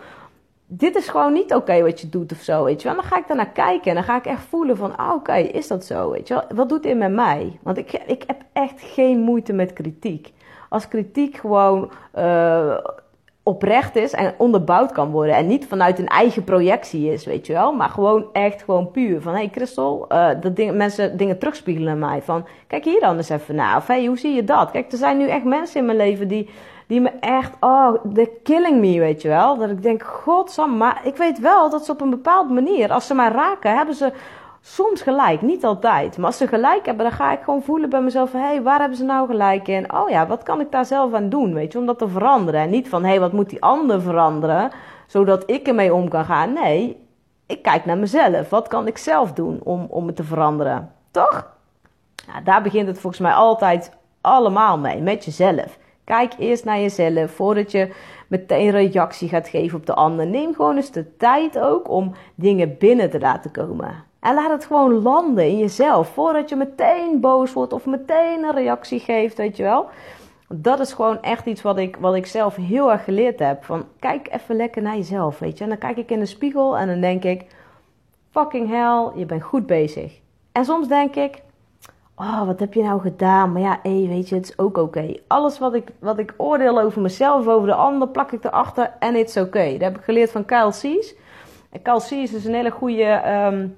dit 0.67 0.97
is 0.97 1.09
gewoon 1.09 1.33
niet 1.33 1.55
oké 1.55 1.83
wat 1.83 2.01
je 2.01 2.09
doet 2.09 2.33
of 2.33 2.39
zo, 2.39 2.65
weet 2.65 2.83
je 2.83 2.89
wel. 2.89 2.97
En 2.97 3.03
dan 3.03 3.11
ga 3.11 3.19
ik 3.19 3.27
daarnaar 3.27 3.51
kijken 3.51 3.91
en 3.91 3.95
dan 3.95 4.05
ga 4.05 4.17
ik 4.17 4.27
echt 4.27 4.43
voelen 4.49 4.77
van, 4.77 4.97
ah, 4.97 5.15
oké, 5.15 5.37
is 5.37 5.67
dat 5.67 5.85
zo, 5.85 6.11
weet 6.11 6.29
je 6.29 6.35
wel. 6.35 6.45
Wat 6.55 6.69
doet 6.69 6.83
dit 6.83 6.97
met 6.97 7.13
mij? 7.13 7.59
Want 7.63 7.79
ik, 7.79 7.93
ik 8.07 8.25
heb 8.27 8.43
echt 8.53 8.81
geen 8.81 9.19
moeite 9.21 9.53
met 9.53 9.73
kritiek 9.73 10.33
als 10.69 10.89
kritiek 10.89 11.37
gewoon 11.37 11.91
uh, 12.19 12.79
oprecht 13.49 13.97
is 13.97 14.13
en 14.13 14.35
onderbouwd 14.39 14.93
kan 14.93 15.11
worden. 15.11 15.35
En 15.35 15.47
niet 15.47 15.67
vanuit 15.67 15.99
een 15.99 16.07
eigen 16.07 16.45
projectie 16.45 17.13
is, 17.13 17.25
weet 17.25 17.47
je 17.47 17.53
wel. 17.53 17.73
Maar 17.73 17.89
gewoon 17.89 18.27
echt 18.33 18.63
gewoon 18.63 18.91
puur. 18.91 19.23
Van, 19.23 19.33
hé 19.33 19.39
hey 19.39 19.51
Christel, 19.53 20.07
uh, 20.09 20.29
dat 20.41 20.75
mensen 20.75 21.17
dingen 21.17 21.39
terugspiegelen 21.39 21.99
naar 21.99 22.11
mij. 22.11 22.23
Van, 22.23 22.47
kijk 22.67 22.85
hier 22.85 23.01
dan 23.01 23.17
eens 23.17 23.29
even 23.29 23.55
naar. 23.55 23.77
Of, 23.77 23.87
hey, 23.87 24.07
hoe 24.07 24.19
zie 24.19 24.35
je 24.35 24.45
dat? 24.45 24.71
Kijk, 24.71 24.93
er 24.93 24.99
zijn 24.99 25.19
nu 25.19 25.29
echt 25.29 25.45
mensen 25.45 25.81
in 25.81 25.87
mijn 25.87 25.99
leven 25.99 26.29
die, 26.29 26.51
die 26.87 27.01
me 27.01 27.11
echt, 27.21 27.53
oh, 27.61 27.95
they're 28.15 28.31
killing 28.43 28.81
me, 28.81 28.99
weet 28.99 29.23
je 29.23 29.29
wel. 29.29 29.57
Dat 29.57 29.71
ik 29.71 29.83
denk, 29.83 30.03
godsam, 30.03 30.77
maar 30.77 31.01
ik 31.05 31.17
weet 31.17 31.41
wel 31.41 31.71
dat 31.71 31.85
ze 31.85 31.93
op 31.93 32.01
een 32.01 32.11
bepaalde 32.11 32.55
manier, 32.55 32.93
als 32.93 33.07
ze 33.07 33.15
mij 33.15 33.29
raken, 33.29 33.77
hebben 33.77 33.95
ze 33.95 34.13
soms 34.61 35.03
gelijk, 35.03 35.43
niet 35.43 35.65
altijd. 35.65 36.17
Maar 36.17 36.27
als 36.27 36.37
ze 36.37 36.47
gelijk 36.47 36.87
hebben, 36.87 37.05
dan 37.05 37.15
ga 37.15 37.33
ik 37.33 37.43
gewoon 37.43 37.63
voelen 37.63 37.91
bij 37.91 38.01
mezelf: 38.01 38.33
hé, 38.33 38.39
hey, 38.39 38.63
waar 38.63 38.79
hebben 38.79 38.99
ze 38.99 39.05
nou 39.05 39.27
gelijk 39.27 39.69
in? 39.69 39.93
Oh 39.93 40.09
ja, 40.09 40.27
wat 40.27 40.43
kan 40.43 40.61
ik 40.61 40.71
daar 40.71 40.85
zelf 40.85 41.13
aan 41.13 41.29
doen? 41.29 41.55
Weet 41.55 41.73
je, 41.73 41.79
om 41.79 41.87
dat 41.87 41.99
te 41.99 42.09
veranderen. 42.09 42.61
En 42.61 42.71
niet 42.71 42.89
van: 42.89 43.03
hé, 43.03 43.09
hey, 43.09 43.21
wat 43.21 43.33
moet 43.33 43.51
die 43.51 43.63
ander 43.63 44.03
veranderen, 44.03 44.71
zodat 45.07 45.43
ik 45.51 45.67
ermee 45.67 45.95
om 45.95 46.09
kan 46.09 46.25
gaan. 46.25 46.53
Nee, 46.53 47.07
ik 47.47 47.63
kijk 47.63 47.85
naar 47.85 47.99
mezelf. 47.99 48.51
Wat 48.51 48.69
kan 48.69 48.87
ik 48.87 48.99
zelf 48.99 49.33
doen 49.33 49.61
om, 49.63 49.87
om 49.91 50.07
het 50.07 50.17
te 50.17 50.25
veranderen? 50.25 50.93
Toch? 51.11 51.57
Nou, 52.27 52.45
daar 52.45 52.63
begint 52.63 52.87
het 52.87 52.99
volgens 53.01 53.23
mij 53.23 53.33
altijd 53.33 53.97
allemaal 54.21 54.79
mee, 54.79 55.01
met 55.01 55.25
jezelf. 55.25 55.79
Kijk 56.09 56.33
eerst 56.39 56.65
naar 56.65 56.81
jezelf 56.81 57.31
voordat 57.31 57.71
je 57.71 57.89
meteen 58.29 58.71
reactie 58.71 59.29
gaat 59.29 59.49
geven 59.49 59.79
op 59.79 59.87
de 59.87 59.95
ander. 59.95 60.27
Neem 60.27 60.55
gewoon 60.55 60.77
eens 60.77 60.91
de 60.91 61.17
tijd 61.17 61.59
ook 61.59 61.91
om 61.91 62.15
dingen 62.35 62.77
binnen 62.79 63.11
te 63.11 63.21
laten 63.21 63.51
komen. 63.51 64.05
En 64.21 64.35
laat 64.35 64.51
het 64.51 64.65
gewoon 64.65 65.03
landen 65.03 65.45
in 65.45 65.59
jezelf. 65.59 66.09
Voordat 66.09 66.49
je 66.49 66.57
meteen 66.57 67.21
boos 67.21 67.53
wordt 67.53 67.73
of 67.73 67.87
meteen 67.87 68.43
een 68.43 68.55
reactie 68.55 69.01
geeft, 69.01 69.37
weet 69.37 69.57
je 69.57 69.63
wel. 69.63 69.89
Dat 70.49 70.81
is 70.81 70.93
gewoon 70.93 71.23
echt 71.23 71.47
iets 71.47 71.63
wat 71.63 71.79
ik, 71.79 71.97
wat 71.97 72.15
ik 72.15 72.27
zelf 72.27 72.57
heel 72.57 72.93
erg 72.93 73.05
geleerd 73.05 73.39
heb. 73.39 73.65
Van 73.65 73.85
kijk 73.99 74.29
even 74.31 74.57
lekker 74.57 74.83
naar 74.83 74.97
jezelf, 74.97 75.39
weet 75.39 75.59
je. 75.59 75.65
En 75.65 75.71
dan 75.71 75.79
kijk 75.79 75.97
ik 75.97 76.11
in 76.11 76.21
de 76.21 76.27
spiegel 76.27 76.79
en 76.79 76.87
dan 76.87 77.01
denk 77.01 77.25
ik... 77.25 77.45
Fucking 78.31 78.69
hell, 78.69 79.21
je 79.21 79.27
bent 79.27 79.43
goed 79.43 79.67
bezig. 79.67 80.21
En 80.53 80.65
soms 80.65 80.89
denk 80.89 81.15
ik... 81.15 81.43
oh, 82.19 82.47
wat 82.47 82.61
heb 82.61 82.75
je 82.75 82.83
nou 82.83 83.01
gedaan? 83.01 83.53
Maar 83.53 83.63
ja, 83.63 83.79
hé, 83.83 84.07
weet 84.09 84.29
je, 84.29 84.35
het 84.35 84.45
is 84.45 84.59
ook 84.59 84.77
oké. 84.77 85.15
Alles 85.27 85.59
wat 85.59 85.75
ik, 85.75 85.89
wat 85.99 86.19
ik 86.19 86.35
oordeel 86.37 86.81
over 86.81 87.03
mezelf, 87.03 87.47
over 87.47 87.67
de 87.67 87.75
ander, 87.75 88.09
plak 88.09 88.33
ik 88.33 88.45
erachter 88.45 88.93
en 88.99 89.17
is 89.17 89.37
oké. 89.37 89.73
Dat 89.73 89.81
heb 89.81 89.97
ik 89.97 90.05
geleerd 90.05 90.31
van 90.31 90.45
Kyle 90.45 90.73
Sees. 90.73 91.15
En 91.71 91.83
Kyle 91.83 92.01
Sees 92.01 92.33
is 92.33 92.45
een 92.45 92.55
hele 92.55 92.71
goede 92.71 93.05
ehm, 93.05 93.69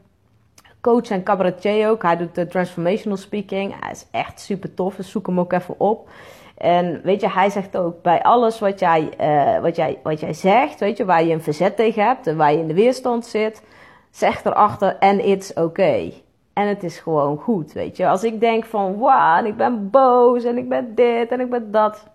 coach 0.80 1.11
en 1.11 1.23
cabaretier 1.23 1.88
ook. 1.88 2.02
Hij 2.02 2.16
doet 2.16 2.35
de 2.35 2.47
transformational 2.47 3.18
speaking. 3.18 3.75
Hij 3.80 3.90
is 3.90 4.06
echt 4.11 4.40
super 4.40 4.75
tof, 4.75 4.97
dus 4.97 5.11
zoek 5.11 5.26
hem 5.26 5.40
ook 5.40 5.52
even 5.52 5.80
op. 5.80 6.09
En 6.56 7.00
weet 7.02 7.20
je, 7.20 7.28
hij 7.28 7.50
zegt 7.50 7.76
ook 7.76 8.02
bij 8.02 8.23
alles 8.23 8.59
wat 8.59 8.78
jij, 8.78 9.11
uh, 9.20 9.62
wat 9.62 9.76
jij, 9.76 9.99
wat 10.02 10.20
jij 10.20 10.32
zegt, 10.32 10.80
weet 10.80 10.97
je, 10.97 11.04
waar 11.04 11.25
je 11.25 11.32
een 11.32 11.42
verzet 11.42 11.76
tegen 11.76 12.04
hebt 12.04 12.26
en 12.26 12.37
waar 12.37 12.52
je 12.52 12.59
in 12.59 12.66
de 12.66 12.75
weerstand 12.75 13.26
zit, 13.26 13.62
zeg 14.11 14.44
erachter 14.44 14.97
en 14.99 15.28
it's 15.28 15.52
oké. 15.54 16.12
En 16.61 16.67
het 16.67 16.83
is 16.83 16.99
gewoon 16.99 17.38
goed, 17.38 17.73
weet 17.73 17.97
je. 17.97 18.09
Als 18.09 18.25
ik 18.25 18.40
denk 18.40 18.64
van, 18.64 18.99
wauw, 18.99 19.45
ik 19.45 19.57
ben 19.57 19.90
boos 19.90 20.45
en 20.45 20.59
ik 20.59 20.69
ben 20.69 20.95
dit 20.95 21.31
en 21.31 21.40
ik 21.40 21.50
ben 21.50 21.71
dat. 21.71 22.07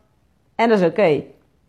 En 0.56 0.70
dat 0.70 0.80
is 0.80 0.86
oké, 0.86 1.24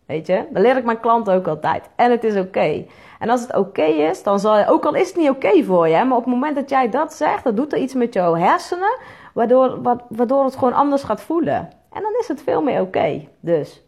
weet 0.06 0.26
je. 0.26 0.44
Dan 0.50 0.62
leer 0.62 0.76
ik 0.76 0.84
mijn 0.84 1.00
klanten 1.00 1.34
ook 1.34 1.46
altijd. 1.46 1.90
En 1.96 2.10
het 2.10 2.24
is 2.24 2.36
oké. 2.36 2.84
En 3.18 3.28
als 3.28 3.40
het 3.40 3.56
oké 3.56 3.82
is, 3.82 4.22
dan 4.22 4.40
zal 4.40 4.58
je, 4.58 4.68
ook 4.68 4.84
al 4.84 4.94
is 4.94 5.08
het 5.08 5.16
niet 5.16 5.30
oké 5.30 5.64
voor 5.64 5.88
je, 5.88 6.04
maar 6.04 6.16
op 6.16 6.24
het 6.24 6.34
moment 6.34 6.54
dat 6.54 6.70
jij 6.70 6.88
dat 6.88 7.14
zegt, 7.14 7.44
dan 7.44 7.54
doet 7.54 7.72
er 7.72 7.78
iets 7.78 7.94
met 7.94 8.14
jouw 8.14 8.34
hersenen, 8.34 8.98
waardoor, 9.34 9.82
waardoor 10.08 10.44
het 10.44 10.56
gewoon 10.56 10.74
anders 10.74 11.02
gaat 11.02 11.20
voelen. 11.20 11.70
En 11.92 12.02
dan 12.02 12.12
is 12.20 12.28
het 12.28 12.42
veel 12.42 12.62
meer 12.62 12.80
oké. 12.80 13.28
Dus, 13.40 13.82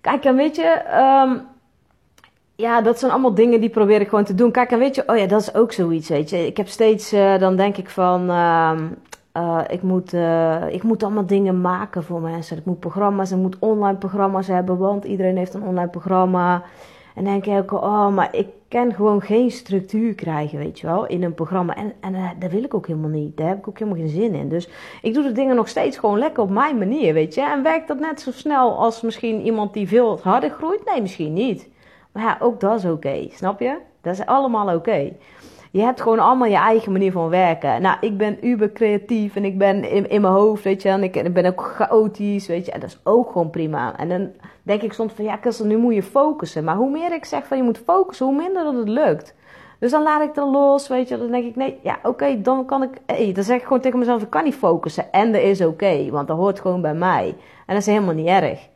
kijk, 0.00 0.24
en 0.24 0.36
weet 0.36 0.56
je, 0.56 0.82
um, 1.26 1.46
ja, 2.56 2.80
dat 2.80 2.98
zijn 2.98 3.12
allemaal 3.12 3.34
dingen 3.34 3.60
die 3.60 3.70
probeer 3.70 4.00
ik 4.00 4.08
gewoon 4.08 4.24
te 4.24 4.34
doen. 4.34 4.50
Kijk, 4.50 4.70
en 4.70 4.78
weet 4.78 4.94
je, 4.94 5.02
oh 5.06 5.16
ja, 5.16 5.26
dat 5.26 5.40
is 5.40 5.54
ook 5.54 5.72
zoiets, 5.72 6.08
weet 6.08 6.30
je. 6.30 6.46
Ik 6.46 6.56
heb 6.56 6.68
steeds, 6.68 7.12
uh, 7.12 7.38
dan 7.38 7.56
denk 7.56 7.76
ik 7.76 7.90
van, 7.90 8.30
uh, 8.30 8.72
uh, 9.36 9.60
ik, 9.68 9.82
moet, 9.82 10.12
ik 10.70 10.82
moet 10.82 11.02
allemaal 11.02 11.26
dingen 11.26 11.60
maken 11.60 12.04
voor 12.04 12.20
mensen. 12.20 12.56
Ik 12.56 12.64
moet 12.64 12.80
programma's, 12.80 13.30
ik 13.30 13.36
moet 13.36 13.58
online 13.58 13.98
programma's 13.98 14.46
hebben, 14.46 14.78
want 14.78 15.04
iedereen 15.04 15.36
heeft 15.36 15.54
een 15.54 15.62
online 15.62 15.88
programma. 15.88 16.62
En 17.14 17.24
dan 17.24 17.40
denk 17.40 17.46
ik 17.46 17.72
ook, 17.72 17.82
oh, 17.82 18.08
maar 18.08 18.28
ik 18.32 18.46
kan 18.68 18.94
gewoon 18.94 19.20
geen 19.20 19.50
structuur 19.50 20.14
krijgen, 20.14 20.58
weet 20.58 20.80
je 20.80 20.86
wel, 20.86 21.06
in 21.06 21.22
een 21.22 21.34
programma. 21.34 21.76
En, 21.76 21.92
en 22.00 22.14
dat 22.38 22.50
wil 22.50 22.64
ik 22.64 22.74
ook 22.74 22.86
helemaal 22.86 23.10
niet. 23.10 23.36
Daar 23.36 23.48
heb 23.48 23.58
ik 23.58 23.68
ook 23.68 23.78
helemaal 23.78 24.00
geen 24.00 24.08
zin 24.08 24.34
in. 24.34 24.48
Dus 24.48 24.68
ik 25.02 25.14
doe 25.14 25.22
de 25.22 25.32
dingen 25.32 25.56
nog 25.56 25.68
steeds 25.68 25.98
gewoon 25.98 26.18
lekker 26.18 26.42
op 26.42 26.50
mijn 26.50 26.78
manier, 26.78 27.14
weet 27.14 27.34
je. 27.34 27.42
En 27.42 27.62
werkt 27.62 27.88
dat 27.88 27.98
net 27.98 28.20
zo 28.20 28.30
snel 28.30 28.78
als 28.78 29.00
misschien 29.00 29.40
iemand 29.40 29.72
die 29.72 29.88
veel 29.88 30.20
harder 30.22 30.50
groeit? 30.50 30.84
Nee, 30.84 31.00
misschien 31.00 31.32
niet. 31.32 31.68
Maar 32.14 32.22
ja, 32.22 32.36
ook 32.40 32.60
dat 32.60 32.78
is 32.78 32.84
oké, 32.84 33.26
snap 33.30 33.60
je? 33.60 33.78
Dat 34.00 34.12
is 34.12 34.26
allemaal 34.26 34.74
oké. 34.74 35.12
Je 35.70 35.80
hebt 35.80 36.00
gewoon 36.00 36.18
allemaal 36.18 36.48
je 36.48 36.56
eigen 36.56 36.92
manier 36.92 37.12
van 37.12 37.28
werken. 37.28 37.82
Nou, 37.82 37.96
ik 38.00 38.16
ben 38.16 38.46
uber 38.46 38.72
creatief 38.72 39.36
en 39.36 39.44
ik 39.44 39.58
ben 39.58 40.08
in, 40.10 40.20
mijn 40.20 40.32
hoofd, 40.32 40.64
weet 40.64 40.82
je. 40.82 40.88
En 40.88 41.02
ik, 41.02 41.16
ik 41.16 41.32
ben 41.34 41.46
ook 41.46 41.60
chaotisch, 41.60 42.46
weet 42.46 42.66
je. 42.66 42.72
En 42.72 42.80
dat 42.80 42.88
is 42.88 43.00
ook 43.02 43.32
gewoon 43.32 43.50
prima. 43.50 43.98
En 43.98 44.08
dan 44.08 44.30
denk 44.62 44.82
ik 44.82 44.92
soms 44.92 45.12
van, 45.12 45.24
ja, 45.24 45.36
Kessel, 45.36 45.66
nu 45.66 45.76
moet 45.76 45.94
je 45.94 46.02
focussen. 46.02 46.64
Maar 46.64 46.76
hoe 46.76 46.90
meer 46.90 47.12
ik 47.12 47.24
zeg 47.24 47.46
van 47.46 47.56
je 47.56 47.62
moet 47.62 47.82
focussen, 47.84 48.26
hoe 48.26 48.36
minder 48.36 48.64
dat 48.64 48.74
het 48.74 48.88
lukt. 48.88 49.34
Dus 49.78 49.90
dan 49.90 50.02
laat 50.02 50.22
ik 50.22 50.36
er 50.36 50.46
los, 50.46 50.88
weet 50.88 51.08
je. 51.08 51.18
Dan 51.18 51.30
denk 51.30 51.44
ik, 51.44 51.56
nee, 51.56 51.78
ja, 51.82 51.98
oké, 52.02 52.40
dan 52.40 52.64
kan 52.64 52.82
ik... 52.82 52.90
Hey, 53.06 53.32
dan 53.32 53.44
zeg 53.44 53.56
ik 53.56 53.62
gewoon 53.62 53.80
tegen 53.80 53.98
mezelf, 53.98 54.22
ik 54.22 54.30
kan 54.30 54.44
niet 54.44 54.54
focussen. 54.54 55.12
En 55.12 55.32
dat 55.32 55.42
is 55.42 55.60
oké, 55.60 56.10
want 56.10 56.28
dat 56.28 56.36
hoort 56.36 56.60
gewoon 56.60 56.80
bij 56.80 56.94
mij. 56.94 57.26
En 57.66 57.74
dat 57.74 57.76
is 57.76 57.86
helemaal 57.86 58.14
niet 58.14 58.26
erg. 58.26 58.68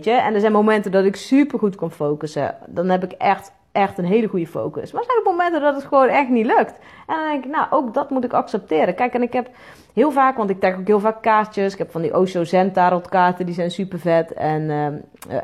Je? 0.00 0.10
En 0.10 0.34
er 0.34 0.40
zijn 0.40 0.52
momenten 0.52 0.90
dat 0.90 1.04
ik 1.04 1.16
super 1.16 1.58
goed 1.58 1.76
kan 1.76 1.90
focussen. 1.90 2.54
Dan 2.66 2.88
heb 2.88 3.04
ik 3.04 3.12
echt, 3.12 3.52
echt 3.72 3.98
een 3.98 4.04
hele 4.04 4.26
goede 4.26 4.46
focus. 4.46 4.92
Maar 4.92 5.00
er 5.02 5.06
zijn 5.06 5.18
ook 5.18 5.32
momenten 5.32 5.60
dat 5.60 5.74
het 5.74 5.84
gewoon 5.84 6.08
echt 6.08 6.28
niet 6.28 6.46
lukt. 6.46 6.78
En 7.06 7.16
dan 7.16 7.28
denk 7.30 7.44
ik, 7.44 7.50
nou, 7.50 7.66
ook 7.70 7.94
dat 7.94 8.10
moet 8.10 8.24
ik 8.24 8.32
accepteren. 8.32 8.94
Kijk, 8.94 9.14
en 9.14 9.22
ik 9.22 9.32
heb 9.32 9.48
heel 9.94 10.10
vaak, 10.10 10.36
want 10.36 10.50
ik 10.50 10.60
trek 10.60 10.78
ook 10.78 10.86
heel 10.86 11.00
vaak 11.00 11.22
kaartjes. 11.22 11.72
Ik 11.72 11.78
heb 11.78 11.90
van 11.90 12.02
die 12.02 12.16
Osho 12.16 12.44
Zen 12.44 12.72
tarotkaarten, 12.72 13.46
die 13.46 13.54
zijn 13.54 13.70
super 13.70 13.98
vet. 13.98 14.32
En 14.32 14.62
uh, 14.62 14.86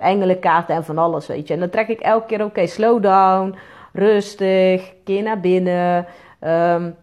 engelenkaarten 0.01 0.75
en 0.75 0.85
van 0.85 0.99
alles, 0.99 1.27
weet 1.27 1.49
je. 1.49 1.55
En 1.55 1.61
dan 1.61 1.71
trek 1.71 1.89
ik 1.89 2.01
elke 2.01 2.27
keer, 2.27 2.45
oké, 2.45 2.67
slow 2.67 3.03
down, 3.03 3.55
rustig, 3.93 4.93
keer 5.05 5.23
naar 5.23 5.41
binnen. 5.41 6.07
Um, 6.41 6.97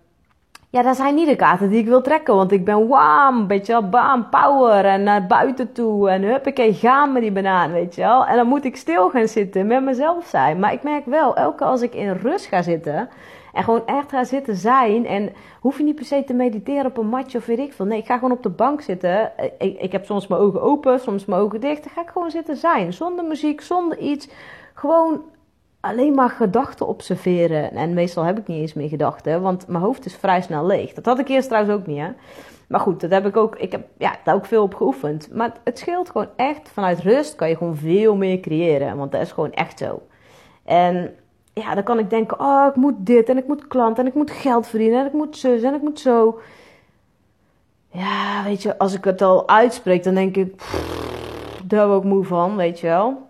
ja, 0.75 0.81
dat 0.81 0.95
zijn 0.95 1.15
niet 1.15 1.27
de 1.27 1.35
kaarten 1.35 1.69
die 1.69 1.79
ik 1.79 1.87
wil 1.87 2.01
trekken. 2.01 2.35
Want 2.35 2.51
ik 2.51 2.65
ben 2.65 2.87
wam, 2.87 3.47
weet 3.47 3.65
je 3.65 3.81
wel, 3.89 4.23
power 4.29 4.85
en 4.85 5.03
naar 5.03 5.25
buiten 5.25 5.71
toe. 5.71 6.09
En 6.09 6.21
huppakee, 6.21 6.73
gaan 6.73 7.11
met 7.11 7.21
die 7.21 7.31
banaan, 7.31 7.71
weet 7.71 7.95
je 7.95 8.01
wel. 8.01 8.25
En 8.25 8.35
dan 8.35 8.47
moet 8.47 8.65
ik 8.65 8.75
stil 8.75 9.09
gaan 9.09 9.27
zitten, 9.27 9.67
met 9.67 9.83
mezelf 9.83 10.25
zijn. 10.25 10.59
Maar 10.59 10.73
ik 10.73 10.83
merk 10.83 11.05
wel, 11.05 11.35
elke 11.35 11.57
keer 11.57 11.67
als 11.67 11.81
ik 11.81 11.93
in 11.93 12.11
rust 12.11 12.45
ga 12.45 12.61
zitten... 12.61 13.09
En 13.53 13.63
gewoon 13.63 13.85
echt 13.85 14.09
ga 14.09 14.23
zitten 14.23 14.55
zijn. 14.55 15.05
En 15.05 15.33
hoef 15.59 15.77
je 15.77 15.83
niet 15.83 15.95
per 15.95 16.05
se 16.05 16.23
te 16.23 16.33
mediteren 16.33 16.85
op 16.85 16.97
een 16.97 17.07
matje 17.07 17.37
of 17.37 17.45
weet 17.45 17.59
ik 17.59 17.73
veel. 17.73 17.85
Nee, 17.85 17.99
ik 17.99 18.05
ga 18.05 18.15
gewoon 18.15 18.31
op 18.31 18.43
de 18.43 18.49
bank 18.49 18.81
zitten. 18.81 19.31
Ik, 19.57 19.79
ik 19.79 19.91
heb 19.91 20.05
soms 20.05 20.27
mijn 20.27 20.41
ogen 20.41 20.61
open, 20.61 20.99
soms 20.99 21.25
mijn 21.25 21.41
ogen 21.41 21.61
dicht. 21.61 21.83
Dan 21.83 21.93
ga 21.93 22.01
ik 22.01 22.09
gewoon 22.09 22.31
zitten 22.31 22.55
zijn. 22.55 22.93
Zonder 22.93 23.25
muziek, 23.25 23.61
zonder 23.61 23.97
iets. 23.97 24.29
Gewoon 24.73 25.21
alleen 25.85 26.13
maar 26.13 26.29
gedachten 26.29 26.87
observeren. 26.87 27.71
En 27.71 27.93
meestal 27.93 28.23
heb 28.23 28.37
ik 28.37 28.47
niet 28.47 28.61
eens 28.61 28.73
meer 28.73 28.89
gedachten, 28.89 29.41
want 29.41 29.67
mijn 29.67 29.83
hoofd 29.83 30.05
is 30.05 30.15
vrij 30.15 30.41
snel 30.41 30.65
leeg. 30.65 30.93
Dat 30.93 31.05
had 31.05 31.19
ik 31.19 31.27
eerst 31.27 31.47
trouwens 31.47 31.75
ook 31.75 31.87
niet, 31.87 31.99
hè. 31.99 32.09
Maar 32.67 32.79
goed, 32.79 33.01
dat 33.01 33.11
heb 33.11 33.25
ik 33.25 33.37
ook, 33.37 33.55
ik 33.55 33.71
heb 33.71 33.87
ja, 33.97 34.15
daar 34.23 34.35
ook 34.35 34.45
veel 34.45 34.63
op 34.63 34.73
geoefend. 34.73 35.33
Maar 35.33 35.51
het 35.63 35.79
scheelt 35.79 36.09
gewoon 36.09 36.29
echt, 36.35 36.69
vanuit 36.69 36.99
rust 36.99 37.35
kan 37.35 37.49
je 37.49 37.57
gewoon 37.57 37.75
veel 37.75 38.15
meer 38.15 38.39
creëren. 38.39 38.97
Want 38.97 39.11
dat 39.11 39.21
is 39.21 39.31
gewoon 39.31 39.53
echt 39.53 39.79
zo. 39.79 40.01
En 40.63 41.15
ja, 41.53 41.73
dan 41.73 41.83
kan 41.83 41.99
ik 41.99 42.09
denken, 42.09 42.39
oh, 42.39 42.65
ik 42.69 42.75
moet 42.75 42.95
dit 42.97 43.29
en 43.29 43.37
ik 43.37 43.47
moet 43.47 43.67
klant 43.67 43.99
en 43.99 44.07
ik 44.07 44.13
moet 44.13 44.31
geld 44.31 44.67
verdienen 44.67 44.99
en 44.99 45.05
ik 45.05 45.13
moet 45.13 45.37
zus 45.37 45.61
en 45.61 45.73
ik 45.73 45.81
moet 45.81 45.99
zo. 45.99 46.39
Ja, 47.89 48.43
weet 48.43 48.61
je, 48.61 48.77
als 48.77 48.93
ik 48.93 49.03
het 49.03 49.21
al 49.21 49.47
uitspreek, 49.47 50.03
dan 50.03 50.13
denk 50.13 50.35
ik, 50.35 50.63
daar 51.63 51.89
heb 51.89 51.97
ik 51.97 52.03
moe 52.03 52.23
van, 52.23 52.55
weet 52.55 52.79
je 52.79 52.87
wel. 52.87 53.27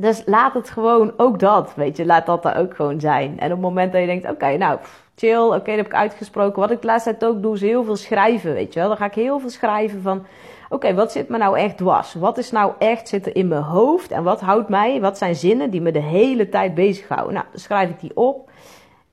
Dus 0.00 0.22
laat 0.26 0.54
het 0.54 0.70
gewoon 0.70 1.12
ook 1.16 1.38
dat, 1.38 1.72
weet 1.74 1.96
je, 1.96 2.06
laat 2.06 2.26
dat 2.26 2.44
er 2.44 2.56
ook 2.56 2.74
gewoon 2.74 3.00
zijn. 3.00 3.38
En 3.38 3.46
op 3.46 3.50
het 3.50 3.60
moment 3.60 3.92
dat 3.92 4.00
je 4.00 4.06
denkt, 4.06 4.30
oké, 4.30 4.56
nou, 4.56 4.78
chill, 5.14 5.38
oké, 5.38 5.64
dat 5.64 5.76
heb 5.76 5.86
ik 5.86 5.94
uitgesproken. 5.94 6.60
Wat 6.60 6.70
ik 6.70 6.80
de 6.80 6.86
laatste 6.86 7.16
tijd 7.16 7.32
ook 7.32 7.42
doe, 7.42 7.54
is 7.54 7.60
heel 7.60 7.84
veel 7.84 7.96
schrijven, 7.96 8.52
weet 8.52 8.72
je 8.72 8.78
wel. 8.80 8.88
Dan 8.88 8.96
ga 8.96 9.04
ik 9.04 9.14
heel 9.14 9.38
veel 9.38 9.50
schrijven 9.50 10.02
van, 10.02 10.26
oké, 10.68 10.94
wat 10.94 11.12
zit 11.12 11.28
me 11.28 11.38
nou 11.38 11.58
echt 11.58 11.76
dwars? 11.76 12.14
Wat 12.14 12.38
is 12.38 12.50
nou 12.50 12.72
echt 12.78 13.08
zitten 13.08 13.34
in 13.34 13.48
mijn 13.48 13.62
hoofd? 13.62 14.10
En 14.10 14.22
wat 14.22 14.40
houdt 14.40 14.68
mij, 14.68 15.00
wat 15.00 15.18
zijn 15.18 15.34
zinnen 15.34 15.70
die 15.70 15.80
me 15.80 15.92
de 15.92 16.02
hele 16.02 16.48
tijd 16.48 16.74
bezighouden? 16.74 17.34
Nou, 17.34 17.46
dan 17.50 17.60
schrijf 17.60 17.90
ik 17.90 18.00
die 18.00 18.16
op. 18.16 18.50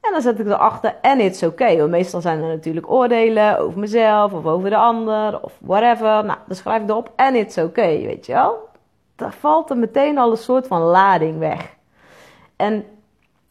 En 0.01 0.11
dan 0.11 0.21
zet 0.21 0.39
ik 0.39 0.45
erachter, 0.45 0.95
en 1.01 1.19
it's. 1.19 1.43
Okay. 1.43 1.77
Want 1.77 1.89
meestal 1.89 2.21
zijn 2.21 2.41
er 2.41 2.47
natuurlijk 2.47 2.91
oordelen 2.91 3.59
over 3.59 3.79
mezelf 3.79 4.33
of 4.33 4.45
over 4.45 4.69
de 4.69 4.77
ander 4.77 5.41
of 5.41 5.53
whatever. 5.61 6.25
Nou, 6.25 6.37
dan 6.47 6.55
schrijf 6.55 6.81
ik 6.81 6.89
erop, 6.89 7.11
en 7.15 7.35
it's 7.35 7.57
okay, 7.57 8.05
weet 8.05 8.25
je 8.25 8.33
wel 8.33 8.66
daar 9.17 9.33
valt 9.33 9.69
er 9.69 9.77
meteen 9.77 10.17
al 10.17 10.31
een 10.31 10.37
soort 10.37 10.67
van 10.67 10.81
lading 10.81 11.39
weg. 11.39 11.75
En 12.55 12.85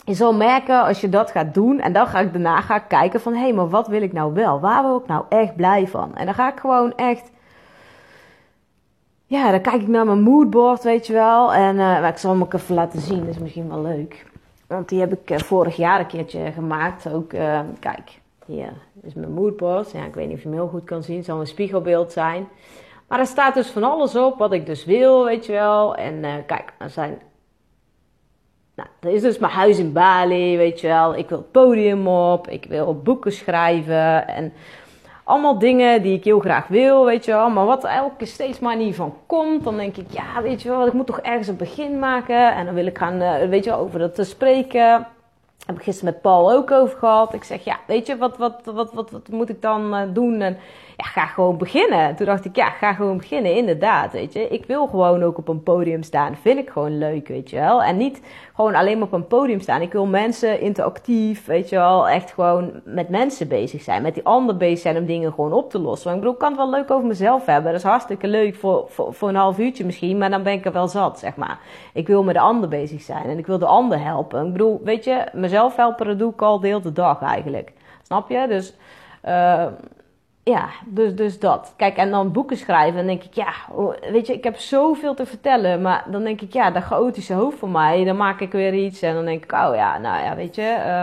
je 0.04 0.14
zal 0.14 0.34
merken 0.34 0.82
als 0.82 1.00
je 1.00 1.08
dat 1.08 1.30
gaat 1.30 1.54
doen 1.54 1.80
en 1.80 1.92
dan 1.92 2.06
ga 2.06 2.20
ik 2.20 2.32
daarna 2.32 2.60
ga 2.60 2.76
ik 2.76 2.88
kijken 2.88 3.20
van 3.20 3.32
hé, 3.32 3.40
hey, 3.40 3.52
maar 3.52 3.68
wat 3.68 3.88
wil 3.88 4.02
ik 4.02 4.12
nou 4.12 4.34
wel? 4.34 4.60
Waar 4.60 4.82
wil 4.82 4.96
ik 4.96 5.06
nou 5.06 5.24
echt 5.28 5.56
blij 5.56 5.86
van? 5.88 6.16
En 6.16 6.24
dan 6.24 6.34
ga 6.34 6.52
ik 6.52 6.58
gewoon 6.60 6.94
echt 6.94 7.30
ja, 9.28 9.50
dan 9.50 9.60
kijk 9.60 9.82
ik 9.82 9.88
naar 9.88 10.04
mijn 10.04 10.22
moodboard, 10.22 10.82
weet 10.82 11.06
je 11.06 11.12
wel. 11.12 11.54
En 11.54 11.76
uh, 11.76 12.08
ik 12.08 12.16
zal 12.16 12.30
hem 12.30 12.42
ook 12.42 12.52
even 12.52 12.74
laten 12.74 13.00
zien, 13.00 13.18
dat 13.18 13.28
is 13.28 13.38
misschien 13.38 13.68
wel 13.68 13.82
leuk. 13.82 14.26
Want 14.66 14.88
die 14.88 15.00
heb 15.00 15.12
ik 15.12 15.30
uh, 15.30 15.38
vorig 15.38 15.76
jaar 15.76 16.00
een 16.00 16.06
keertje 16.06 16.52
gemaakt. 16.52 17.12
Ook, 17.12 17.32
uh, 17.32 17.60
kijk, 17.80 18.20
hier 18.46 18.72
is 19.02 19.14
mijn 19.14 19.32
moodboard. 19.32 19.90
Ja, 19.90 20.04
ik 20.04 20.14
weet 20.14 20.26
niet 20.26 20.36
of 20.36 20.42
je 20.42 20.48
hem 20.48 20.56
heel 20.56 20.68
goed 20.68 20.84
kan 20.84 21.02
zien. 21.02 21.16
Het 21.16 21.24
zal 21.24 21.40
een 21.40 21.46
spiegelbeeld 21.46 22.12
zijn. 22.12 22.48
Maar 23.08 23.18
er 23.18 23.26
staat 23.26 23.54
dus 23.54 23.70
van 23.70 23.84
alles 23.84 24.16
op 24.16 24.38
wat 24.38 24.52
ik 24.52 24.66
dus 24.66 24.84
wil, 24.84 25.24
weet 25.24 25.46
je 25.46 25.52
wel. 25.52 25.94
En 25.94 26.14
uh, 26.14 26.34
kijk, 26.46 26.72
er 26.78 26.90
zijn. 26.90 27.18
Nou, 28.74 28.88
er 29.00 29.10
is 29.10 29.22
dus 29.22 29.38
mijn 29.38 29.52
huis 29.52 29.78
in 29.78 29.92
Bali, 29.92 30.56
weet 30.56 30.80
je 30.80 30.86
wel. 30.86 31.16
Ik 31.16 31.28
wil 31.28 31.38
het 31.38 31.50
podium 31.50 32.08
op, 32.08 32.48
ik 32.48 32.64
wil 32.64 33.00
boeken 33.02 33.32
schrijven. 33.32 34.28
En 34.28 34.52
allemaal 35.24 35.58
dingen 35.58 36.02
die 36.02 36.16
ik 36.16 36.24
heel 36.24 36.40
graag 36.40 36.66
wil, 36.68 37.04
weet 37.04 37.24
je 37.24 37.32
wel. 37.32 37.50
Maar 37.50 37.66
wat 37.66 37.84
er 37.84 37.90
elke 37.90 38.16
keer 38.16 38.26
steeds 38.26 38.58
maar 38.58 38.76
niet 38.76 38.94
van 38.94 39.14
komt, 39.26 39.64
dan 39.64 39.76
denk 39.76 39.96
ik, 39.96 40.06
ja, 40.10 40.42
weet 40.42 40.62
je 40.62 40.68
wel, 40.68 40.86
ik 40.86 40.92
moet 40.92 41.06
toch 41.06 41.20
ergens 41.20 41.48
een 41.48 41.56
begin 41.56 41.98
maken. 41.98 42.54
En 42.54 42.64
dan 42.64 42.74
wil 42.74 42.86
ik 42.86 42.98
gaan, 42.98 43.22
uh, 43.22 43.48
weet 43.48 43.64
je 43.64 43.70
wel, 43.70 43.78
over 43.78 43.98
dat 43.98 44.14
te 44.14 44.24
spreken 44.24 45.06
heb 45.66 45.76
ik 45.76 45.82
gisteren 45.82 46.12
met 46.12 46.22
Paul 46.22 46.52
ook 46.52 46.70
over 46.70 46.98
gehad. 46.98 47.34
Ik 47.34 47.44
zeg, 47.44 47.64
ja, 47.64 47.78
weet 47.86 48.06
je, 48.06 48.16
wat, 48.16 48.36
wat, 48.36 48.60
wat, 48.64 48.92
wat, 48.92 49.10
wat 49.10 49.28
moet 49.28 49.48
ik 49.48 49.62
dan 49.62 49.94
uh, 49.94 50.02
doen? 50.12 50.40
En 50.40 50.56
ja, 50.96 51.04
ga 51.04 51.26
gewoon 51.26 51.56
beginnen. 51.56 52.16
Toen 52.16 52.26
dacht 52.26 52.44
ik, 52.44 52.56
ja, 52.56 52.70
ga 52.70 52.92
gewoon 52.92 53.16
beginnen, 53.16 53.54
inderdaad, 53.56 54.12
weet 54.12 54.32
je. 54.32 54.48
Ik 54.48 54.64
wil 54.66 54.86
gewoon 54.86 55.22
ook 55.22 55.38
op 55.38 55.48
een 55.48 55.62
podium 55.62 56.02
staan. 56.02 56.36
Vind 56.36 56.58
ik 56.58 56.70
gewoon 56.70 56.98
leuk, 56.98 57.28
weet 57.28 57.50
je 57.50 57.56
wel. 57.56 57.82
En 57.82 57.96
niet 57.96 58.20
gewoon 58.54 58.74
alleen 58.74 58.98
maar 58.98 59.06
op 59.06 59.12
een 59.12 59.26
podium 59.26 59.60
staan. 59.60 59.82
Ik 59.82 59.92
wil 59.92 60.06
mensen 60.06 60.60
interactief, 60.60 61.46
weet 61.46 61.68
je 61.68 61.76
wel. 61.76 62.08
Echt 62.08 62.32
gewoon 62.32 62.80
met 62.84 63.08
mensen 63.08 63.48
bezig 63.48 63.82
zijn. 63.82 64.02
Met 64.02 64.14
die 64.14 64.24
ander 64.24 64.56
bezig 64.56 64.78
zijn 64.78 64.96
om 64.96 65.06
dingen 65.06 65.32
gewoon 65.32 65.52
op 65.52 65.70
te 65.70 65.78
lossen. 65.78 66.10
Want 66.10 66.16
ik 66.16 66.22
bedoel, 66.22 66.32
ik 66.32 66.38
kan 66.38 66.48
het 66.48 66.58
wel 66.58 66.80
leuk 66.80 66.90
over 66.90 67.06
mezelf 67.06 67.46
hebben. 67.46 67.72
Dat 67.72 67.80
is 67.80 67.86
hartstikke 67.86 68.26
leuk 68.26 68.54
voor, 68.54 68.84
voor, 68.88 69.28
een 69.28 69.34
half 69.34 69.58
uurtje 69.58 69.84
misschien. 69.84 70.18
Maar 70.18 70.30
dan 70.30 70.42
ben 70.42 70.52
ik 70.52 70.64
er 70.64 70.72
wel 70.72 70.88
zat, 70.88 71.18
zeg 71.18 71.36
maar. 71.36 71.58
Ik 71.92 72.06
wil 72.06 72.22
met 72.22 72.34
de 72.34 72.40
ander 72.40 72.68
bezig 72.68 73.02
zijn. 73.02 73.24
En 73.24 73.38
ik 73.38 73.46
wil 73.46 73.58
de 73.58 73.66
ander 73.66 74.00
helpen. 74.00 74.46
Ik 74.46 74.52
bedoel, 74.52 74.80
weet 74.84 75.04
je, 75.04 75.24
mezelf 75.32 75.76
helpen, 75.76 76.06
dat 76.06 76.18
doe 76.18 76.32
ik 76.32 76.42
al 76.42 76.60
de 76.60 76.66
hele 76.66 76.92
dag 76.92 77.22
eigenlijk. 77.22 77.72
Snap 78.02 78.30
je? 78.30 78.46
Dus... 78.48 78.74
Uh, 79.24 79.66
ja, 80.50 80.68
dus, 80.84 81.14
dus 81.14 81.38
dat. 81.38 81.72
Kijk, 81.76 81.96
en 81.96 82.10
dan 82.10 82.32
boeken 82.32 82.56
schrijven. 82.56 83.00
En 83.00 83.06
denk 83.06 83.22
ik, 83.22 83.34
ja, 83.34 83.52
weet 84.10 84.26
je, 84.26 84.32
ik 84.32 84.44
heb 84.44 84.56
zoveel 84.56 85.14
te 85.14 85.26
vertellen. 85.26 85.82
Maar 85.82 86.04
dan 86.10 86.24
denk 86.24 86.40
ik, 86.40 86.52
ja, 86.52 86.70
dat 86.70 86.82
chaotische 86.82 87.34
hoofd 87.34 87.58
van 87.58 87.70
mij. 87.70 88.04
Dan 88.04 88.16
maak 88.16 88.40
ik 88.40 88.52
weer 88.52 88.74
iets. 88.74 89.02
En 89.02 89.14
dan 89.14 89.24
denk 89.24 89.44
ik, 89.44 89.52
oh 89.52 89.74
ja, 89.74 89.98
nou 89.98 90.24
ja, 90.24 90.36
weet 90.36 90.54
je. 90.54 90.76
Uh, 90.86 91.02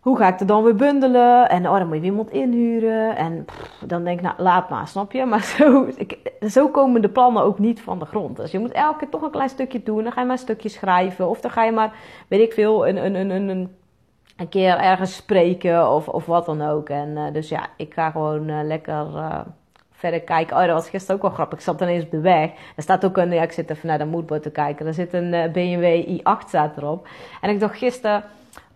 hoe 0.00 0.16
ga 0.16 0.28
ik 0.28 0.40
er 0.40 0.46
dan 0.46 0.62
weer 0.62 0.74
bundelen? 0.74 1.48
En 1.48 1.68
oh, 1.68 1.78
dan 1.78 1.86
moet 1.86 1.96
je 1.96 2.02
iemand 2.02 2.30
inhuren. 2.30 3.16
En 3.16 3.44
dan 3.80 4.04
denk 4.04 4.18
ik, 4.18 4.24
nou, 4.24 4.34
laat 4.38 4.68
maar, 4.68 4.88
snap 4.88 5.12
je? 5.12 5.24
Maar 5.24 5.42
zo, 5.58 5.88
ik, 5.96 6.18
zo 6.48 6.68
komen 6.68 7.02
de 7.02 7.08
plannen 7.08 7.42
ook 7.42 7.58
niet 7.58 7.80
van 7.80 7.98
de 7.98 8.04
grond. 8.04 8.36
Dus 8.36 8.50
je 8.50 8.58
moet 8.58 8.72
elke 8.72 8.98
keer 8.98 9.08
toch 9.08 9.22
een 9.22 9.30
klein 9.30 9.48
stukje 9.48 9.82
doen. 9.82 10.02
Dan 10.02 10.12
ga 10.12 10.20
je 10.20 10.26
maar 10.26 10.36
een 10.36 10.42
stukje 10.42 10.68
schrijven. 10.68 11.28
Of 11.28 11.40
dan 11.40 11.50
ga 11.50 11.64
je 11.64 11.72
maar, 11.72 11.92
weet 12.28 12.40
ik 12.40 12.52
veel, 12.52 12.88
een, 12.88 13.04
een, 13.04 13.30
een, 13.30 13.48
een, 13.48 13.74
een 14.36 14.48
keer 14.48 14.78
ergens 14.78 15.16
spreken 15.16 15.90
of, 15.90 16.08
of 16.08 16.26
wat 16.26 16.46
dan 16.46 16.62
ook. 16.62 16.88
En 16.88 17.08
uh, 17.08 17.32
dus 17.32 17.48
ja, 17.48 17.66
ik 17.76 17.94
ga 17.94 18.10
gewoon 18.10 18.50
uh, 18.50 18.60
lekker... 18.62 19.06
Uh, 19.14 19.40
verder 19.96 20.20
kijken. 20.20 20.56
Oh, 20.56 20.62
dat 20.62 20.72
was 20.74 20.88
gisteren 20.88 21.16
ook 21.16 21.22
wel 21.22 21.30
grappig. 21.30 21.58
Ik 21.58 21.64
zat 21.64 21.80
ineens 21.80 22.04
op 22.04 22.10
de 22.10 22.20
weg. 22.20 22.50
Er 22.76 22.82
staat 22.82 23.04
ook 23.04 23.16
een, 23.16 23.32
ja, 23.32 23.42
ik 23.42 23.52
zit 23.52 23.70
even 23.70 23.88
naar 23.88 23.98
de 23.98 24.04
moodboard 24.04 24.42
te 24.42 24.50
kijken. 24.50 24.86
Er 24.86 24.94
zit 24.94 25.12
een 25.12 25.30
BMW 25.52 26.18
i8 26.18 26.48
staat 26.48 26.76
erop. 26.76 27.08
En 27.40 27.50
ik 27.50 27.60
dacht 27.60 27.78
gisteren, 27.78 28.24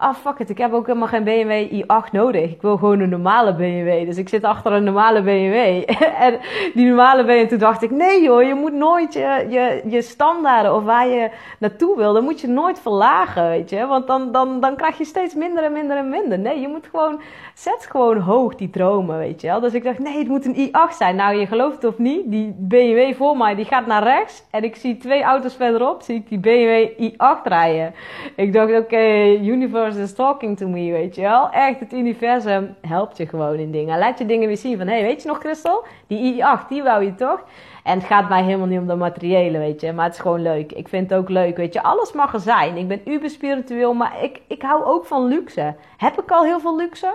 ah 0.01 0.15
fuck 0.15 0.39
it, 0.39 0.51
ik 0.51 0.59
heb 0.59 0.73
ook 0.73 0.87
helemaal 0.87 1.09
geen 1.09 1.25
BMW 1.25 1.83
i8 1.83 2.11
nodig. 2.13 2.51
Ik 2.51 2.63
wil 2.63 2.77
gewoon 2.77 3.01
een 3.01 3.09
normale 3.09 3.55
BMW. 3.55 4.07
Dus 4.07 4.17
ik 4.17 4.29
zit 4.29 4.45
achter 4.45 4.73
een 4.73 4.85
normale 4.85 5.23
BMW. 5.23 5.83
en 6.27 6.39
die 6.75 6.87
normale 6.87 7.25
BMW, 7.25 7.49
toen 7.49 7.59
dacht 7.59 7.83
ik, 7.83 7.91
nee 7.91 8.23
joh, 8.23 8.43
je 8.43 8.55
moet 8.55 8.73
nooit 8.73 9.13
je, 9.13 9.83
je, 9.89 10.03
standaarden 10.03 10.75
of 10.75 10.85
waar 10.85 11.09
je 11.09 11.31
naartoe 11.59 11.97
wil, 11.97 12.13
dan 12.13 12.25
moet 12.25 12.41
je 12.41 12.47
nooit 12.47 12.81
verlagen, 12.81 13.49
weet 13.49 13.71
je. 13.71 13.87
Want 13.87 14.07
dan, 14.07 14.33
dan, 14.33 14.61
dan 14.61 14.77
krijg 14.77 14.99
je 14.99 15.05
steeds 15.05 15.35
minder 15.35 15.65
en 15.65 15.73
minder 15.73 15.97
en 15.97 16.09
minder. 16.09 16.39
Nee, 16.39 16.61
je 16.61 16.69
moet 16.69 16.89
gewoon, 16.91 17.21
zet 17.55 17.87
gewoon 17.91 18.19
hoog 18.19 18.55
die 18.55 18.71
dromen, 18.71 19.19
weet 19.19 19.41
je 19.41 19.47
wel. 19.47 19.61
Dus 19.61 19.75
ik 19.75 19.85
dacht, 19.85 19.99
nee, 19.99 20.19
het 20.19 20.29
moet 20.29 20.45
een 20.45 20.69
i8 20.69 20.97
zijn. 20.97 21.17
Nou, 21.17 21.37
je 21.37 21.47
gelooft 21.47 21.75
het 21.75 21.85
of 21.85 21.99
niet, 21.99 22.23
die 22.31 22.55
BMW 22.59 23.15
voor 23.15 23.37
mij, 23.37 23.55
die 23.55 23.65
gaat 23.65 23.87
naar 23.87 24.03
rechts. 24.03 24.45
En 24.51 24.65
ik 24.65 24.77
zie 24.77 24.97
twee 24.97 25.23
auto's 25.23 25.55
verderop, 25.55 26.03
zie 26.03 26.17
ik 26.17 26.29
die 26.29 26.39
BMW 26.39 26.89
i8 27.11 27.43
rijden. 27.43 27.95
Ik 28.37 28.53
dacht, 28.53 28.71
oké, 28.71 28.79
okay, 28.79 29.37
Universe 29.37 29.88
is 29.97 30.13
talking 30.13 30.57
to 30.57 30.69
me, 30.69 30.93
weet 30.93 31.15
je 31.15 31.21
wel. 31.21 31.51
Echt, 31.51 31.81
het 31.81 31.93
universum 31.93 32.77
helpt 32.81 33.17
je 33.17 33.27
gewoon 33.27 33.57
in 33.57 33.71
dingen. 33.71 33.99
Laat 33.99 34.19
je 34.19 34.27
dingen 34.27 34.47
weer 34.47 34.57
zien 34.57 34.77
van, 34.79 34.87
hé, 34.87 34.93
hey, 34.93 35.03
weet 35.03 35.23
je 35.23 35.29
nog 35.29 35.39
Christel? 35.39 35.85
Die 36.07 36.35
i8, 36.35 36.69
die 36.69 36.83
wou 36.83 37.05
je 37.05 37.15
toch? 37.15 37.45
En 37.85 37.99
het 37.99 38.07
gaat 38.07 38.29
mij 38.29 38.43
helemaal 38.43 38.67
niet 38.67 38.79
om 38.79 38.87
de 38.87 38.95
materiële, 38.95 39.59
weet 39.59 39.81
je. 39.81 39.93
Maar 39.93 40.05
het 40.05 40.15
is 40.15 40.21
gewoon 40.21 40.43
leuk. 40.43 40.73
Ik 40.73 40.89
vind 40.89 41.11
het 41.11 41.19
ook 41.19 41.29
leuk, 41.29 41.57
weet 41.57 41.73
je. 41.73 41.83
Alles 41.83 42.13
mag 42.13 42.35
er 42.35 42.41
zijn. 42.41 42.77
Ik 42.77 42.89
ben 42.89 43.11
uber 43.11 43.31
spiritueel, 43.31 43.95
maar 43.95 44.23
ik, 44.23 44.41
ik 44.47 44.63
hou 44.63 44.85
ook 44.85 45.07
van 45.07 45.25
luxe. 45.25 45.75
Heb 45.97 46.21
ik 46.21 46.31
al 46.31 46.45
heel 46.45 46.61
veel 46.61 46.77
luxe? 46.77 47.15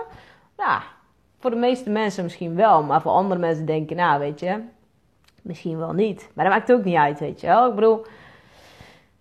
Ja, 0.56 0.82
voor 1.38 1.50
de 1.50 1.56
meeste 1.56 1.90
mensen 1.90 2.24
misschien 2.24 2.54
wel. 2.54 2.82
Maar 2.82 3.00
voor 3.00 3.12
andere 3.12 3.40
mensen 3.40 3.66
denken, 3.66 3.96
nou, 3.96 4.20
weet 4.20 4.40
je, 4.40 4.60
misschien 5.42 5.78
wel 5.78 5.92
niet. 5.92 6.30
Maar 6.34 6.44
dat 6.44 6.54
maakt 6.54 6.72
ook 6.72 6.84
niet 6.84 6.96
uit, 6.96 7.20
weet 7.20 7.40
je 7.40 7.46
wel. 7.46 7.68
Ik 7.68 7.74
bedoel, 7.74 8.06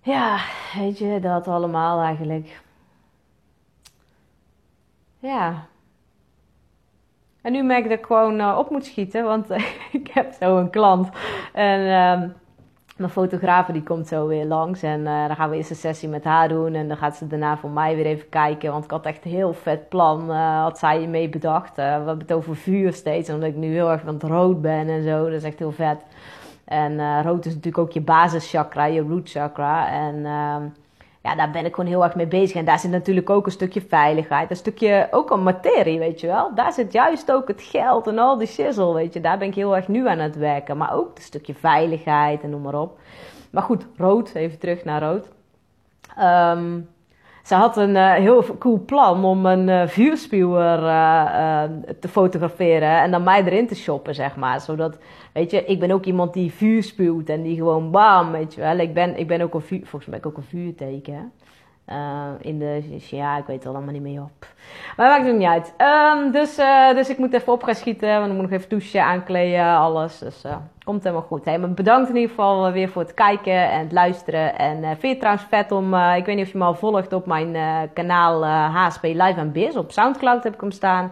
ja, 0.01 0.37
weet 0.79 0.97
je, 0.97 1.19
dat 1.19 1.47
allemaal 1.47 2.01
eigenlijk. 2.01 2.61
Ja. 5.23 5.65
En 7.41 7.51
nu 7.51 7.63
merk 7.63 7.83
ik 7.83 7.89
dat 7.89 7.99
ik 7.99 8.05
gewoon 8.05 8.39
uh, 8.39 8.55
op 8.57 8.69
moet 8.69 8.85
schieten, 8.85 9.23
want 9.23 9.49
ik 9.99 10.09
heb 10.13 10.31
zo 10.31 10.57
een 10.57 10.69
klant. 10.69 11.09
En 11.53 11.79
uh, 11.79 12.29
mijn 12.97 13.11
fotografe 13.11 13.71
die 13.71 13.83
komt 13.83 14.07
zo 14.07 14.27
weer 14.27 14.45
langs. 14.45 14.81
En 14.81 14.99
uh, 14.99 15.27
dan 15.27 15.35
gaan 15.35 15.49
we 15.49 15.55
eerst 15.55 15.69
een 15.69 15.75
sessie 15.75 16.09
met 16.09 16.23
haar 16.23 16.47
doen. 16.47 16.73
En 16.73 16.87
dan 16.87 16.97
gaat 16.97 17.15
ze 17.15 17.27
daarna 17.27 17.57
voor 17.57 17.69
mij 17.69 17.95
weer 17.95 18.05
even 18.05 18.29
kijken. 18.29 18.71
Want 18.71 18.83
ik 18.83 18.91
had 18.91 19.05
echt 19.05 19.25
een 19.25 19.31
heel 19.31 19.53
vet 19.53 19.89
plan, 19.89 20.29
had 20.29 20.79
zij 20.79 21.07
mee 21.07 21.29
bedacht. 21.29 21.75
we 21.75 21.81
hebben 21.81 22.19
het 22.19 22.33
over 22.33 22.55
vuur 22.55 22.93
steeds, 22.93 23.29
omdat 23.29 23.49
ik 23.49 23.55
nu 23.55 23.73
heel 23.73 23.91
erg 23.91 24.01
van 24.01 24.13
het 24.13 24.23
rood 24.23 24.61
ben 24.61 24.89
en 24.89 25.03
zo. 25.03 25.23
Dat 25.23 25.33
is 25.33 25.43
echt 25.43 25.59
heel 25.59 25.71
vet. 25.71 26.05
En 26.65 27.21
rood 27.21 27.45
is 27.45 27.53
natuurlijk 27.53 27.83
ook 27.83 27.91
je 27.91 28.01
basischakra, 28.01 28.85
je 28.85 29.01
root 29.01 29.29
chakra. 29.29 29.89
En 29.89 30.25
ehm, 30.25 30.63
ja, 31.23 31.35
daar 31.35 31.51
ben 31.51 31.65
ik 31.65 31.75
gewoon 31.75 31.89
heel 31.89 32.03
erg 32.03 32.15
mee 32.15 32.27
bezig. 32.27 32.55
En 32.55 32.65
daar 32.65 32.79
zit 32.79 32.91
natuurlijk 32.91 33.29
ook 33.29 33.45
een 33.45 33.51
stukje 33.51 33.81
veiligheid. 33.81 34.49
Een 34.49 34.55
stukje, 34.55 35.07
ook 35.11 35.31
een 35.31 35.43
materie, 35.43 35.99
weet 35.99 36.19
je 36.19 36.27
wel. 36.27 36.55
Daar 36.55 36.73
zit 36.73 36.93
juist 36.93 37.31
ook 37.31 37.47
het 37.47 37.61
geld 37.61 38.07
en 38.07 38.19
al 38.19 38.37
die 38.37 38.47
shizzle, 38.47 38.93
weet 38.93 39.13
je. 39.13 39.21
Daar 39.21 39.37
ben 39.37 39.47
ik 39.47 39.55
heel 39.55 39.75
erg 39.75 39.87
nu 39.87 40.07
aan 40.07 40.19
het 40.19 40.35
werken. 40.35 40.77
Maar 40.77 40.93
ook 40.93 41.15
een 41.15 41.23
stukje 41.23 41.53
veiligheid 41.53 42.41
en 42.41 42.49
noem 42.49 42.61
maar 42.61 42.79
op. 42.81 42.99
Maar 43.51 43.63
goed, 43.63 43.85
rood, 43.97 44.33
even 44.33 44.59
terug 44.59 44.83
naar 44.83 45.01
rood. 45.01 45.27
Um, 46.19 46.89
ze 47.43 47.55
had 47.55 47.77
een 47.77 47.95
uh, 47.95 48.13
heel 48.13 48.57
cool 48.59 48.83
plan 48.85 49.23
om 49.25 49.45
een 49.45 49.67
uh, 49.67 49.87
vuurspuwer 49.87 50.79
uh, 50.79 51.63
te 51.99 52.07
fotograferen 52.07 53.01
en 53.01 53.11
dan 53.11 53.23
mij 53.23 53.43
erin 53.43 53.67
te 53.67 53.75
shoppen, 53.75 54.15
zeg 54.15 54.35
maar. 54.35 54.61
Zodat, 54.61 54.97
weet 55.33 55.51
je, 55.51 55.65
ik 55.65 55.79
ben 55.79 55.91
ook 55.91 56.05
iemand 56.05 56.33
die 56.33 56.51
vuur 56.51 56.83
spuwt 56.83 57.29
en 57.29 57.41
die 57.41 57.55
gewoon 57.55 57.91
bam, 57.91 58.31
weet 58.31 58.53
je 58.53 58.61
wel. 58.61 58.77
Ik 58.77 58.93
ben, 58.93 59.17
ik 59.17 59.27
ben 59.27 59.41
ook 59.41 59.53
een 59.53 59.61
vuur, 59.61 59.85
volgens 59.85 60.11
mij 60.11 60.19
ook 60.23 60.37
een 60.37 60.43
vuurteken. 60.43 61.31
Uh, 61.89 62.29
in 62.39 62.59
de, 62.59 62.97
ja, 63.09 63.37
ik 63.37 63.45
weet 63.45 63.63
het 63.63 63.73
allemaal 63.73 63.93
niet 63.93 64.01
meer 64.01 64.21
op. 64.21 64.47
Maar 64.97 65.07
maakt 65.09 65.25
het 65.25 65.37
niet 65.37 65.47
uit. 65.47 65.73
Um, 65.77 66.31
dus, 66.31 66.59
uh, 66.59 66.93
dus 66.93 67.09
ik 67.09 67.17
moet 67.17 67.33
even 67.33 67.53
op 67.53 67.63
gaan 67.63 67.75
schieten. 67.75 68.19
Want 68.19 68.25
ik 68.25 68.31
moet 68.31 68.41
nog 68.41 68.51
even 68.51 68.69
douchen, 68.69 69.03
aankleden, 69.03 69.65
alles. 69.65 70.17
Dus 70.17 70.45
uh, 70.45 70.55
komt 70.83 71.03
helemaal 71.03 71.25
goed. 71.25 71.45
Hey, 71.45 71.59
maar 71.59 71.71
bedankt 71.71 72.09
in 72.09 72.15
ieder 72.15 72.29
geval 72.29 72.71
weer 72.71 72.89
voor 72.89 73.01
het 73.01 73.13
kijken 73.13 73.71
en 73.71 73.79
het 73.79 73.91
luisteren. 73.91 74.57
En 74.57 74.81
vind 74.81 75.01
je 75.01 75.07
het 75.07 75.19
trouwens 75.19 75.45
vet 75.49 75.71
om, 75.71 75.93
ik 75.95 76.25
weet 76.25 76.35
niet 76.35 76.45
of 76.45 76.51
je 76.51 76.57
me 76.57 76.63
al 76.63 76.75
volgt 76.75 77.13
op 77.13 77.25
mijn 77.25 77.55
kanaal 77.93 78.45
HSP 78.45 79.03
Live 79.03 79.39
en 79.39 79.51
Biz. 79.51 79.75
Op 79.75 79.91
Soundcloud 79.91 80.43
heb 80.43 80.53
ik 80.53 80.61
hem 80.61 80.71
staan. 80.71 81.11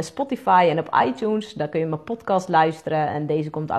Spotify 0.00 0.66
en 0.70 0.78
op 0.78 0.96
iTunes. 1.06 1.52
Daar 1.52 1.68
kun 1.68 1.80
je 1.80 1.86
mijn 1.86 2.04
podcast 2.04 2.48
luisteren. 2.48 3.08
En 3.08 3.26
deze 3.26 3.50
komt 3.50 3.70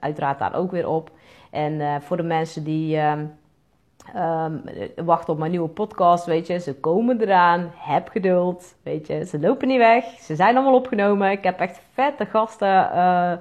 uiteraard 0.00 0.38
daar 0.38 0.54
ook 0.54 0.70
weer 0.70 0.88
op. 0.88 1.10
En 1.50 2.02
voor 2.02 2.16
de 2.16 2.22
mensen 2.22 2.64
die 2.64 2.96
ehm, 2.96 3.24
Um, 4.16 4.62
wacht 5.04 5.28
op 5.28 5.38
mijn 5.38 5.50
nieuwe 5.50 5.68
podcast, 5.68 6.24
weet 6.24 6.46
je. 6.46 6.58
Ze 6.58 6.74
komen 6.74 7.20
eraan. 7.20 7.70
Heb 7.76 8.08
geduld, 8.08 8.74
weet 8.82 9.06
je. 9.06 9.24
Ze 9.24 9.40
lopen 9.40 9.68
niet 9.68 9.78
weg. 9.78 10.04
Ze 10.04 10.34
zijn 10.34 10.56
allemaal 10.56 10.74
opgenomen. 10.74 11.30
Ik 11.30 11.44
heb 11.44 11.60
echt 11.60 11.82
vette 11.92 12.26
gasten 12.26 12.90
uh, 12.94 13.32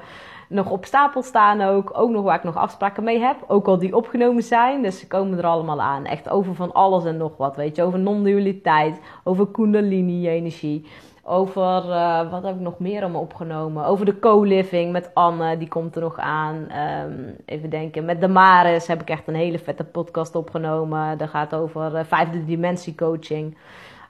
nog 0.50 0.72
op 0.72 0.86
stapel 0.86 1.22
staan 1.22 1.62
ook. 1.62 1.92
Ook 1.94 2.10
nog 2.10 2.24
waar 2.24 2.38
ik 2.38 2.44
nog 2.44 2.56
afspraken 2.56 3.04
mee 3.04 3.20
heb. 3.20 3.36
Ook 3.48 3.68
al 3.68 3.78
die 3.78 3.96
opgenomen 3.96 4.44
zijn. 4.44 4.82
Dus 4.82 5.00
ze 5.00 5.08
komen 5.08 5.38
er 5.38 5.46
allemaal 5.46 5.82
aan. 5.82 6.06
Echt 6.06 6.30
over 6.30 6.56
van 6.56 6.74
alles 6.74 7.06
en 7.06 7.18
nog 7.18 7.38
wat, 7.38 7.56
weet 7.56 7.76
je. 7.76 7.84
Over 7.84 8.00
non-dualiteit. 8.00 9.00
Over 9.24 9.48
kundalini-energie. 9.48 10.86
Over, 11.28 11.86
uh, 11.86 12.32
wat 12.32 12.44
heb 12.44 12.56
ik 12.56 12.62
nog 12.62 12.80
meer 12.80 13.02
allemaal 13.02 13.22
opgenomen? 13.22 13.86
Over 13.86 14.06
de 14.06 14.20
co-living 14.20 14.92
met 14.92 15.10
Anne, 15.14 15.58
die 15.58 15.68
komt 15.68 15.96
er 15.96 16.02
nog 16.02 16.18
aan. 16.18 16.68
Um, 17.06 17.36
even 17.46 17.70
denken, 17.70 18.06
met 18.06 18.22
Damaris 18.22 18.88
heb 18.88 19.02
ik 19.02 19.10
echt 19.10 19.28
een 19.28 19.36
hele 19.36 19.60
vette 19.60 19.84
podcast 19.84 20.36
opgenomen. 20.36 21.18
Dat 21.18 21.30
gaat 21.30 21.56
over 21.56 21.94
uh, 21.94 22.04
vijfde 22.04 22.46
dimensie 22.46 22.96
coaching. 22.96 23.58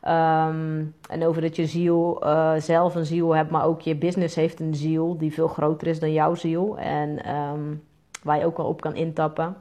Um, 0.04 0.96
en 1.10 1.26
over 1.26 1.42
dat 1.42 1.56
je 1.56 1.66
ziel 1.66 2.22
uh, 2.24 2.54
zelf 2.58 2.96
een 2.96 3.06
ziel 3.06 3.36
hebt, 3.36 3.52
maar 3.52 3.66
ook 3.66 3.82
je 3.82 3.96
business 3.96 4.36
heeft 4.36 4.60
een 4.60 4.76
ziel 4.76 5.18
die 5.18 5.34
veel 5.34 5.48
groter 5.48 5.88
is 5.88 6.00
dan 6.00 6.14
jouw 6.14 6.36
ziel. 6.36 6.78
En 6.78 7.36
um, 7.36 7.84
waar 8.24 8.38
je 8.38 8.46
ook 8.46 8.58
wel 8.58 8.68
op 8.68 8.82
kan 8.82 8.96
intappen. 8.96 9.56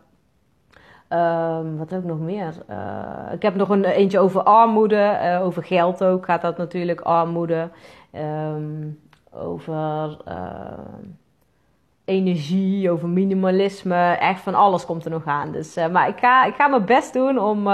Um, 1.09 1.77
wat 1.77 1.93
ik 1.93 2.05
nog 2.05 2.19
meer? 2.19 2.55
Uh, 2.71 3.33
ik 3.33 3.43
heb 3.43 3.55
nog 3.55 3.69
een 3.69 3.85
eentje 3.85 4.19
over 4.19 4.43
armoede, 4.43 5.19
uh, 5.23 5.45
over 5.45 5.65
geld 5.65 6.05
ook 6.05 6.25
gaat 6.25 6.43
dat 6.43 6.57
natuurlijk, 6.57 7.01
armoede. 7.01 7.69
Um, 8.13 8.99
over 9.33 10.19
uh, 10.29 10.63
energie, 12.05 12.91
over 12.91 13.09
minimalisme, 13.09 14.17
echt 14.21 14.41
van 14.41 14.55
alles 14.55 14.87
komt 14.87 15.05
er 15.05 15.11
nog 15.11 15.27
aan. 15.27 15.53
Dus, 15.53 15.79
maar 15.93 16.09
ik 16.09 16.19
ga, 16.19 16.45
ik 16.45 16.55
ga 16.55 16.69
mijn 16.69 16.85
best 16.85 17.13
doen 17.13 17.39
om, 17.39 17.67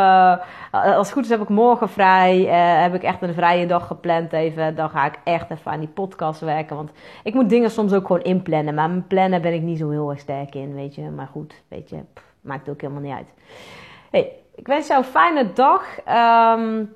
als 0.72 1.06
het 1.06 1.12
goed 1.12 1.24
is 1.24 1.30
heb 1.30 1.40
ik 1.40 1.48
morgen 1.48 1.88
vrij, 1.88 2.40
heb 2.82 2.94
ik 2.94 3.02
echt 3.02 3.22
een 3.22 3.34
vrije 3.34 3.66
dag 3.66 3.86
gepland 3.86 4.32
even. 4.32 4.76
Dan 4.76 4.90
ga 4.90 5.06
ik 5.06 5.18
echt 5.24 5.50
even 5.50 5.70
aan 5.72 5.80
die 5.80 5.88
podcast 5.88 6.40
werken, 6.40 6.76
want 6.76 6.90
ik 7.24 7.34
moet 7.34 7.48
dingen 7.48 7.70
soms 7.70 7.92
ook 7.92 8.06
gewoon 8.06 8.22
inplannen. 8.22 8.74
Maar 8.74 8.88
mijn 8.88 9.06
plannen 9.06 9.42
ben 9.42 9.54
ik 9.54 9.62
niet 9.62 9.78
zo 9.78 9.90
heel 9.90 10.10
erg 10.10 10.20
sterk 10.20 10.54
in, 10.54 10.74
weet 10.74 10.94
je. 10.94 11.10
Maar 11.10 11.28
goed, 11.32 11.62
weet 11.68 11.90
je... 11.90 11.98
maakt 12.40 12.68
ook 12.68 12.80
helemaal 12.80 13.02
niet 13.02 13.14
uit. 13.14 13.34
Hey, 14.10 14.32
ik 14.54 14.66
wens 14.66 14.86
jou 14.86 15.00
een 15.00 15.10
fijne 15.10 15.52
dag. 15.52 15.98
Um, 15.98 16.94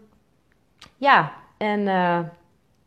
ja, 0.97 1.33
en 1.57 1.81
uh, 1.81 2.19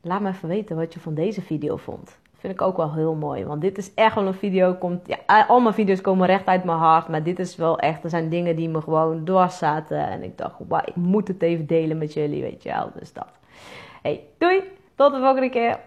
laat 0.01 0.21
me 0.21 0.29
even 0.29 0.49
weten 0.49 0.75
wat 0.75 0.93
je 0.93 0.99
van 0.99 1.13
deze 1.13 1.41
video 1.41 1.77
vond. 1.77 2.19
Vind 2.37 2.53
ik 2.53 2.61
ook 2.61 2.77
wel 2.77 2.93
heel 2.93 3.15
mooi. 3.15 3.45
Want 3.45 3.61
dit 3.61 3.77
is 3.77 3.93
echt 3.93 4.15
wel 4.15 4.27
een 4.27 4.33
video. 4.33 4.73
Komt, 4.73 5.07
ja, 5.07 5.45
al 5.47 5.59
mijn 5.59 5.73
video's 5.73 6.01
komen 6.01 6.27
recht 6.27 6.45
uit 6.45 6.63
mijn 6.63 6.77
hart. 6.77 7.07
Maar 7.07 7.23
dit 7.23 7.39
is 7.39 7.55
wel 7.55 7.79
echt. 7.79 8.03
Er 8.03 8.09
zijn 8.09 8.29
dingen 8.29 8.55
die 8.55 8.69
me 8.69 8.81
gewoon 8.81 9.23
dwars 9.23 9.57
zaten. 9.57 10.07
En 10.07 10.23
ik 10.23 10.37
dacht, 10.37 10.59
ik 10.85 10.95
moet 10.95 11.27
het 11.27 11.41
even 11.41 11.65
delen 11.65 11.97
met 11.97 12.13
jullie. 12.13 12.41
Weet 12.41 12.63
je 12.63 12.69
wel. 12.69 12.91
Dus 12.99 13.13
dat. 13.13 13.27
Hey, 14.01 14.23
doei. 14.37 14.63
Tot 14.95 15.13
de 15.13 15.19
volgende 15.19 15.49
keer. 15.49 15.79